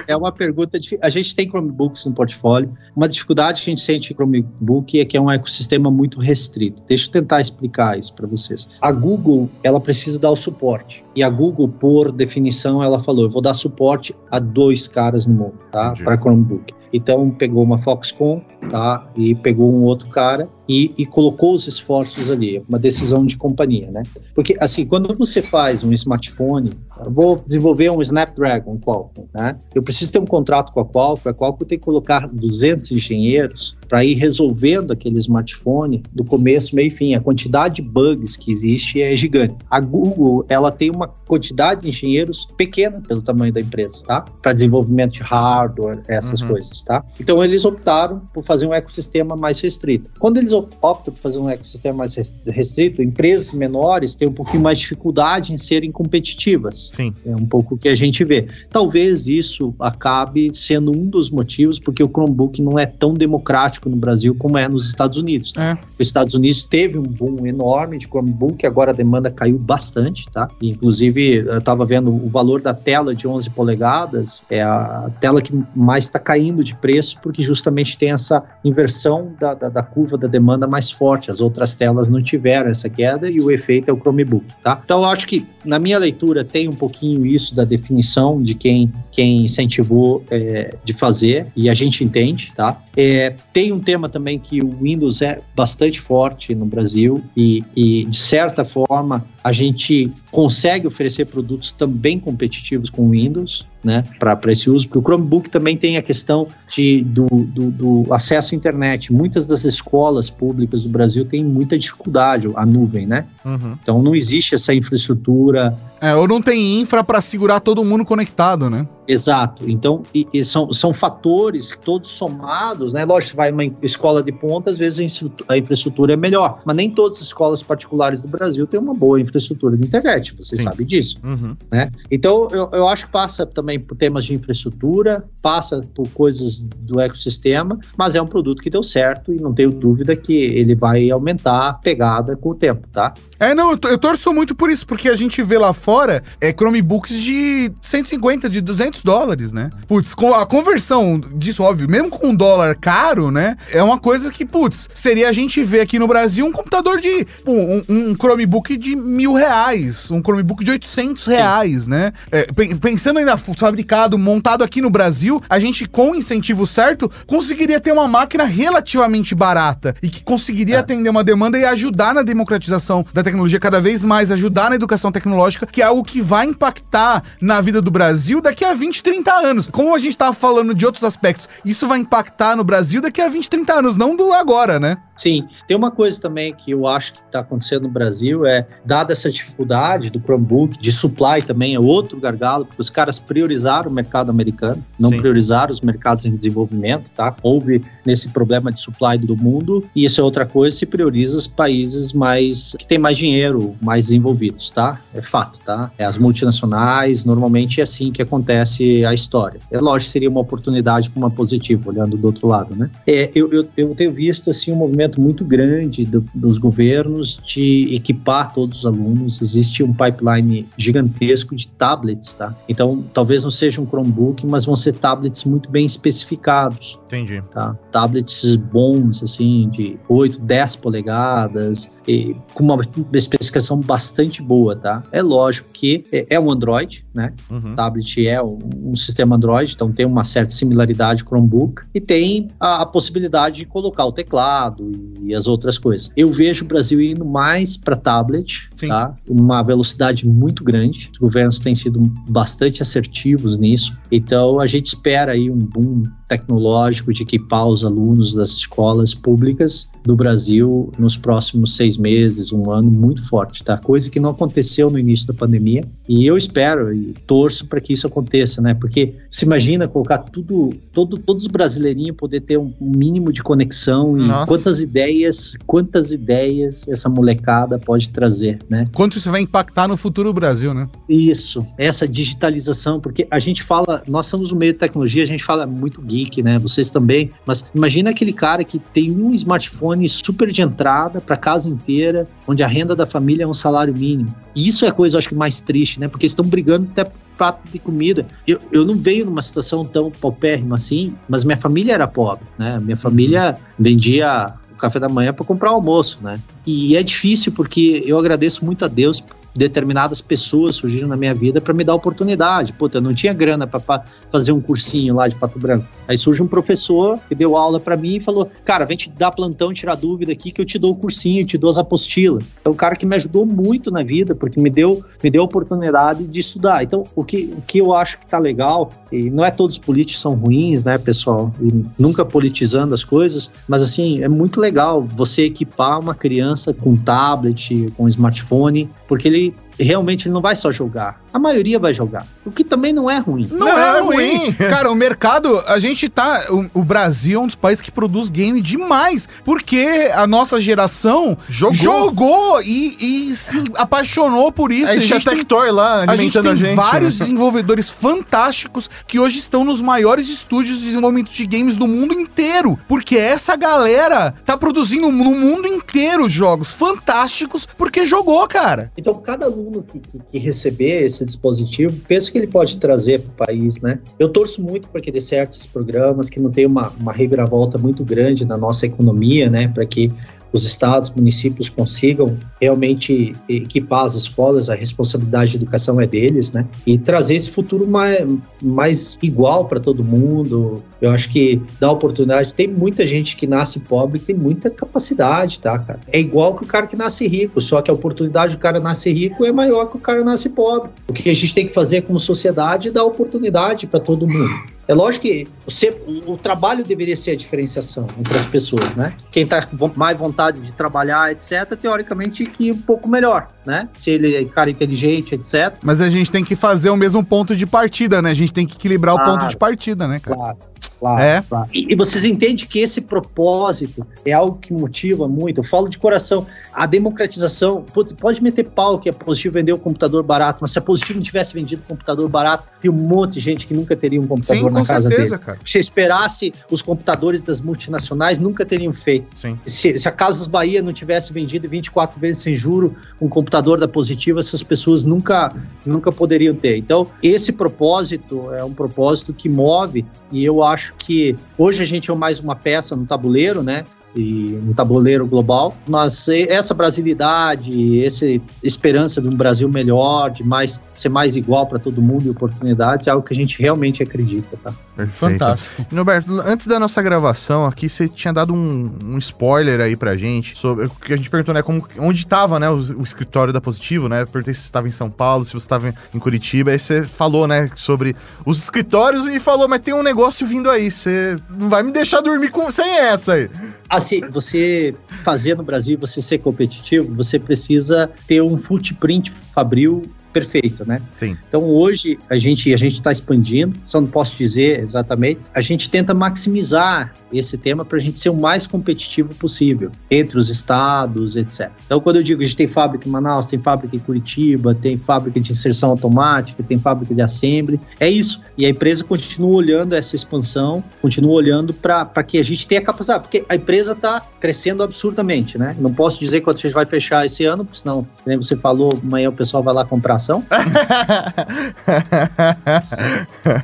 [0.07, 0.99] É uma pergunta difícil.
[1.03, 2.72] A gente tem Chromebooks no portfólio.
[2.95, 6.83] Uma dificuldade que a gente sente em Chromebook é que é um ecossistema muito restrito.
[6.89, 8.68] Deixa eu tentar explicar isso para vocês.
[8.80, 11.04] A Google, ela precisa dar o suporte.
[11.14, 15.34] E a Google, por definição, ela falou: eu vou dar suporte a dois caras no
[15.34, 15.92] mundo, tá?
[16.02, 16.74] Para Chromebook.
[16.93, 18.40] Então pegou uma Foxconn,
[18.70, 19.09] tá?
[19.16, 23.90] E pegou um outro cara e, e colocou os esforços ali, uma decisão de companhia,
[23.90, 24.03] né?
[24.34, 26.70] Porque assim, quando você faz um smartphone,
[27.09, 29.57] vou desenvolver um Snapdragon Qualcomm, né?
[29.74, 33.76] Eu preciso ter um contrato com a Qualcomm, a Qualcomm tem que colocar 200 engenheiros
[33.88, 37.14] para ir resolvendo aquele smartphone do começo, meio e fim.
[37.14, 39.55] A quantidade de bugs que existe é gigante.
[39.70, 44.24] A Google, ela tem uma quantidade de engenheiros pequena pelo tamanho da empresa, tá?
[44.40, 46.49] Para desenvolvimento de hardware, essas Uhum.
[46.49, 47.05] coisas, tá?
[47.20, 50.11] Então eles optaram por fazer um ecossistema mais restrito.
[50.18, 54.33] Quando eles op- optam por fazer um ecossistema mais res- restrito, empresas menores têm um
[54.33, 56.89] pouquinho mais de dificuldade em serem competitivas.
[56.93, 57.14] Sim.
[57.26, 58.47] É um pouco o que a gente vê.
[58.70, 63.97] Talvez isso acabe sendo um dos motivos porque o Chromebook não é tão democrático no
[63.97, 65.53] Brasil como é nos Estados Unidos.
[65.57, 65.76] É.
[65.99, 70.49] Os Estados Unidos teve um boom enorme de Chromebook, agora a demanda caiu bastante, tá?
[70.61, 75.41] E, inclusive, eu estava vendo o valor da tela de 11 polegadas, é a tela
[75.43, 80.16] que mais está caindo de preço, porque justamente tem essa inversão da, da, da curva
[80.16, 81.30] da demanda mais forte.
[81.30, 84.80] As outras telas não tiveram essa queda e o efeito é o Chromebook, tá?
[84.84, 88.92] Então, eu acho que, na minha leitura, tem um pouquinho isso da definição de quem,
[89.10, 92.80] quem incentivou é, de fazer, e a gente entende, tá?
[92.96, 98.04] É, tem um tema também que o Windows é bastante forte no Brasil e, e,
[98.04, 104.53] de certa forma, a gente consegue oferecer produtos também competitivos com o Windows, né, para
[104.53, 108.57] esse uso, porque o Chromebook também tem a questão de, do, do, do acesso à
[108.57, 109.12] internet.
[109.12, 113.26] Muitas das escolas públicas do Brasil têm muita dificuldade, a nuvem, né?
[113.45, 113.76] Uhum.
[113.82, 118.68] Então não existe essa infraestrutura É, ou não tem infra pra segurar todo mundo conectado,
[118.68, 118.88] né?
[119.07, 119.70] Exato.
[119.70, 123.05] Então, e, e são, são fatores todos somados, né?
[123.05, 127.18] Lógico, vai uma escola de ponta, às vezes a infraestrutura é melhor, mas nem todas
[127.18, 130.62] as escolas particulares do Brasil têm uma boa infraestrutura de internet, você Sim.
[130.64, 131.57] sabe disso, uhum.
[131.70, 131.88] né?
[132.11, 137.00] Então, eu, eu acho que passa também por temas de infraestrutura, passa por coisas do
[137.00, 141.11] ecossistema, mas é um produto que deu certo e não tenho dúvida que ele vai
[141.11, 143.14] aumentar a pegada com o tempo, tá?
[143.38, 145.91] É, não, eu, eu torço muito por isso, porque a gente vê lá fora
[146.40, 149.70] é Chromebooks de 150, de 200 dólares, né?
[149.86, 153.57] Putz, a conversão disso, óbvio, mesmo com um dólar caro, né?
[153.70, 157.26] É uma coisa que, putz, seria a gente ver aqui no Brasil um computador de.
[157.47, 161.90] Um, um Chromebook de mil reais, um Chromebook de 800 reais, Sim.
[161.90, 162.12] né?
[162.30, 162.47] É,
[162.80, 167.93] pensando ainda fabricado, montado aqui no Brasil, a gente, com o incentivo certo, conseguiria ter
[167.93, 170.78] uma máquina relativamente barata e que conseguiria é.
[170.78, 174.76] atender uma demanda e ajudar na democratização da tecnologia tecnologia cada vez mais, ajudar na
[174.76, 179.03] educação tecnológica, que é algo que vai impactar na vida do Brasil daqui a 20,
[179.03, 179.68] 30 anos.
[179.68, 183.28] Como a gente estava falando de outros aspectos, isso vai impactar no Brasil daqui a
[183.28, 184.99] 20, 30 anos, não do agora, né?
[185.22, 189.12] Sim, tem uma coisa também que eu acho que está acontecendo no Brasil é, dada
[189.12, 193.95] essa dificuldade do Chromebook, de supply também é outro gargalo, porque os caras priorizaram o
[193.95, 195.18] mercado americano, não Sim.
[195.18, 197.35] priorizaram os mercados em desenvolvimento, tá?
[197.41, 201.47] Houve nesse problema de supply do mundo, e isso é outra coisa, se prioriza os
[201.47, 205.01] países mais que têm mais dinheiro, mais desenvolvidos, tá?
[205.14, 205.71] É fato, tá?
[205.98, 209.60] É as multinacionais, normalmente é assim que acontece a história.
[209.70, 212.90] É lógico que seria uma oportunidade para uma positiva, olhando do outro lado, né?
[213.06, 217.40] É, eu, eu, eu tenho visto assim um movimento movimento muito grande do, dos governos
[217.46, 219.40] de equipar todos os alunos.
[219.40, 222.54] Existe um pipeline gigantesco de tablets, tá?
[222.68, 226.98] Então, talvez não seja um Chromebook, mas vão ser tablets muito bem especificados.
[227.06, 227.42] Entendi.
[227.50, 227.76] Tá?
[227.90, 232.80] Tablets bons, assim, de 8, 10 polegadas, e, com uma
[233.12, 235.02] especificação bastante boa, tá?
[235.12, 237.32] É lógico que é, é um Android, né?
[237.50, 237.74] Uhum.
[237.74, 242.00] tablet é um, um, sistema Android, então tem uma certa similaridade com o Chromebook e
[242.00, 246.11] tem a, a possibilidade de colocar o teclado e, e, as outras coisas.
[246.16, 248.88] Eu vejo o Brasil indo mais para tablet, Sim.
[248.88, 249.14] tá?
[249.28, 251.11] Uma velocidade muito grande.
[251.12, 253.96] Os governos têm sido bastante assertivos nisso.
[254.11, 259.89] Então a gente espera aí um boom tecnológico de equipar os alunos das escolas públicas
[260.03, 263.76] do Brasil nos próximos seis meses, um ano muito forte, tá?
[263.76, 267.93] Coisa que não aconteceu no início da pandemia e eu espero e torço para que
[267.93, 268.74] isso aconteça, né?
[268.74, 274.18] Porque se imagina colocar tudo, todo, todos os brasileirinhos poder ter um mínimo de conexão
[274.18, 274.47] e Nossa.
[274.47, 278.89] quantas ideias, quantas ideias essa molecada pode trazer, né?
[278.93, 280.89] Quanto isso vai impactar no futuro do Brasil, né?
[281.09, 285.45] Isso, essa digitalização, porque a gente fala, nós somos no meio de tecnologia, a gente
[285.45, 286.58] fala muito geek, né?
[286.58, 291.68] Vocês também, mas imagina aquele cara que tem um smartphone super de entrada para casa
[291.68, 294.34] inteira, onde a renda da família é um salário mínimo.
[294.54, 296.08] E isso é a coisa, eu acho que mais triste, né?
[296.08, 298.26] Porque estão brigando até prato de comida.
[298.46, 302.78] Eu, eu não veio numa situação tão paupérrima assim, mas minha família era pobre, né?
[302.78, 306.38] Minha família vendia o café da manhã para comprar o almoço, né?
[306.66, 309.22] E é difícil porque eu agradeço muito a Deus
[309.55, 312.72] determinadas pessoas surgiram na minha vida para me dar oportunidade.
[312.72, 315.86] Puta, eu não tinha grana para fazer um cursinho lá de Pato Branco.
[316.09, 319.30] Aí surge um professor que deu aula para mim e falou: Cara, vem te dar
[319.30, 322.53] plantão, tirar dúvida aqui que eu te dou o cursinho, te dou as apostilas.
[322.64, 325.44] É um cara que me ajudou muito na vida, porque me deu, me deu a
[325.44, 326.82] oportunidade de estudar.
[326.82, 329.82] Então, o que, o que eu acho que tá legal, e não é todos os
[329.82, 331.53] políticos são ruins, né, pessoal?
[331.61, 336.94] E nunca politizando as coisas, mas assim, é muito legal você equipar uma criança com
[336.94, 339.41] tablet, com smartphone, porque ele
[339.83, 341.20] realmente ele não vai só jogar.
[341.33, 342.26] A maioria vai jogar.
[342.45, 343.49] O que também não é ruim.
[343.51, 344.37] Não, não é, é ruim.
[344.39, 344.53] ruim.
[344.53, 346.47] Cara, o mercado, a gente tá.
[346.51, 349.28] O, o, Brasil é um dos países que produz game demais.
[349.45, 354.91] Porque a nossa geração jogou, jogou e, e se apaixonou por isso.
[354.91, 357.24] A gente, a gente tem Tector lá a gente tem a gente, vários né?
[357.24, 362.78] desenvolvedores fantásticos que hoje estão nos maiores estúdios de desenvolvimento de games do mundo inteiro.
[362.89, 368.93] Porque essa galera tá produzindo no mundo inteiro jogos fantásticos porque jogou, cara.
[368.97, 373.30] Então, cada aluno que, que, que receber esse dispositivo, penso que ele pode trazer para
[373.30, 374.00] o país, né?
[374.18, 377.78] Eu torço muito para que dê certo esses programas, que não tenha uma, uma reviravolta
[377.78, 379.68] muito grande na nossa economia, né?
[379.68, 380.12] Para que
[380.53, 386.66] os estados, municípios consigam realmente equipar as escolas, a responsabilidade de educação é deles, né?
[386.86, 388.26] E trazer esse futuro mais,
[388.62, 390.82] mais igual para todo mundo.
[391.00, 392.55] Eu acho que dá oportunidade.
[392.55, 396.00] Tem muita gente que nasce pobre tem muita capacidade, tá, cara?
[396.09, 399.12] É igual que o cara que nasce rico, só que a oportunidade do cara nascer
[399.12, 400.90] rico é maior que o cara nasce pobre.
[401.09, 404.71] O que a gente tem que fazer como sociedade é dar oportunidade para todo mundo.
[404.87, 409.14] É lógico que você, o, trabalho deveria ser a diferenciação entre as pessoas, né?
[409.30, 413.88] Quem está com mais vontade de trabalhar, etc., teoricamente que um pouco melhor, né?
[413.98, 415.74] Se ele é cara inteligente, etc.
[415.82, 418.30] Mas a gente tem que fazer o mesmo ponto de partida, né?
[418.30, 419.30] A gente tem que equilibrar Claro.
[419.30, 420.36] o ponto de partida, né, cara?
[420.36, 420.58] Claro.
[420.98, 421.42] Claro, É.
[421.48, 421.68] claro.
[421.72, 425.58] E, e vocês entendem que esse propósito é algo que motiva muito.
[425.60, 426.46] Eu falo de coração.
[426.72, 427.84] A democratização,
[428.20, 431.22] pode meter pau que é positivo vender um computador barato, mas se a positivo não
[431.22, 434.64] tivesse vendido um computador barato, tem um monte de gente que nunca teria um computador
[434.68, 435.46] Sim, na com casa certeza, dele.
[435.46, 435.58] cara.
[435.64, 439.26] Se esperasse, os computadores das multinacionais nunca teriam feito.
[439.36, 439.58] Sim.
[439.66, 443.88] Se, se a Casas Bahia não tivesse vendido 24 vezes sem juro um computador da
[443.88, 446.76] Positiva, essas pessoas nunca, nunca poderiam ter.
[446.78, 452.11] Então, esse propósito é um propósito que move e eu acho que hoje a gente
[452.11, 453.84] é mais uma peça no tabuleiro, né?
[454.14, 458.26] E no tabuleiro global, mas essa brasilidade, essa
[458.62, 463.07] esperança de um Brasil melhor, de mais ser mais igual para todo mundo e oportunidades,
[463.07, 464.74] é algo que a gente realmente acredita, tá?
[464.97, 465.38] Perfeito.
[465.38, 465.86] Fantástico.
[465.90, 470.16] E, Norberto, antes da nossa gravação aqui, você tinha dado um, um spoiler aí pra
[470.16, 471.62] gente sobre o que a gente perguntou, né?
[471.62, 474.22] Como, onde tava, né, o, o escritório da Positivo, né?
[474.22, 476.70] Eu Perguntei se você estava em São Paulo, se você estava em Curitiba.
[476.70, 478.14] Aí você falou, né, sobre
[478.45, 480.90] os escritórios e falou, mas tem um negócio vindo aí.
[480.90, 483.51] Você não vai me deixar dormir com, sem essa aí.
[483.88, 490.03] Assim, você fazer no Brasil, você ser competitivo, você precisa ter um footprint fabril
[490.33, 491.01] perfeito, né?
[491.14, 491.37] Sim.
[491.49, 495.41] Então hoje a gente a gente está expandindo, só não posso dizer exatamente.
[495.55, 500.39] A gente tenta maximizar esse tema para a gente ser o mais competitivo possível entre
[500.39, 501.70] os estados, etc.
[501.87, 504.74] Então quando eu digo que a gente tem fábrica em Manaus, tem fábrica em Curitiba,
[504.74, 508.41] tem fábrica de inserção automática, tem fábrica de assembly, é isso.
[508.57, 513.22] E a empresa continua olhando essa expansão, continua olhando para que a gente tenha capacidade,
[513.24, 515.76] porque a empresa está crescendo absurdamente, né?
[515.78, 518.93] Não posso dizer quando a gente vai fechar esse ano, porque senão, como você falou,
[519.03, 520.44] amanhã o pessoal vai lá comprar ação.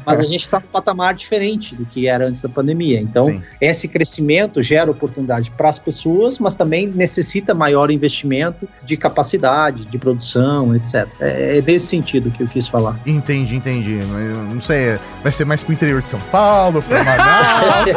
[0.05, 3.01] Mas a gente está num patamar diferente do que era antes da pandemia.
[3.01, 3.43] Então, Sim.
[3.61, 9.99] esse crescimento gera oportunidade para as pessoas, mas também necessita maior investimento de capacidade, de
[9.99, 11.07] produção, etc.
[11.21, 12.99] É, é desse sentido que eu quis falar.
[13.07, 14.01] Entendi, entendi.
[14.11, 17.95] Mas não sei, vai ser mais pro interior de São Paulo, pra Manaus.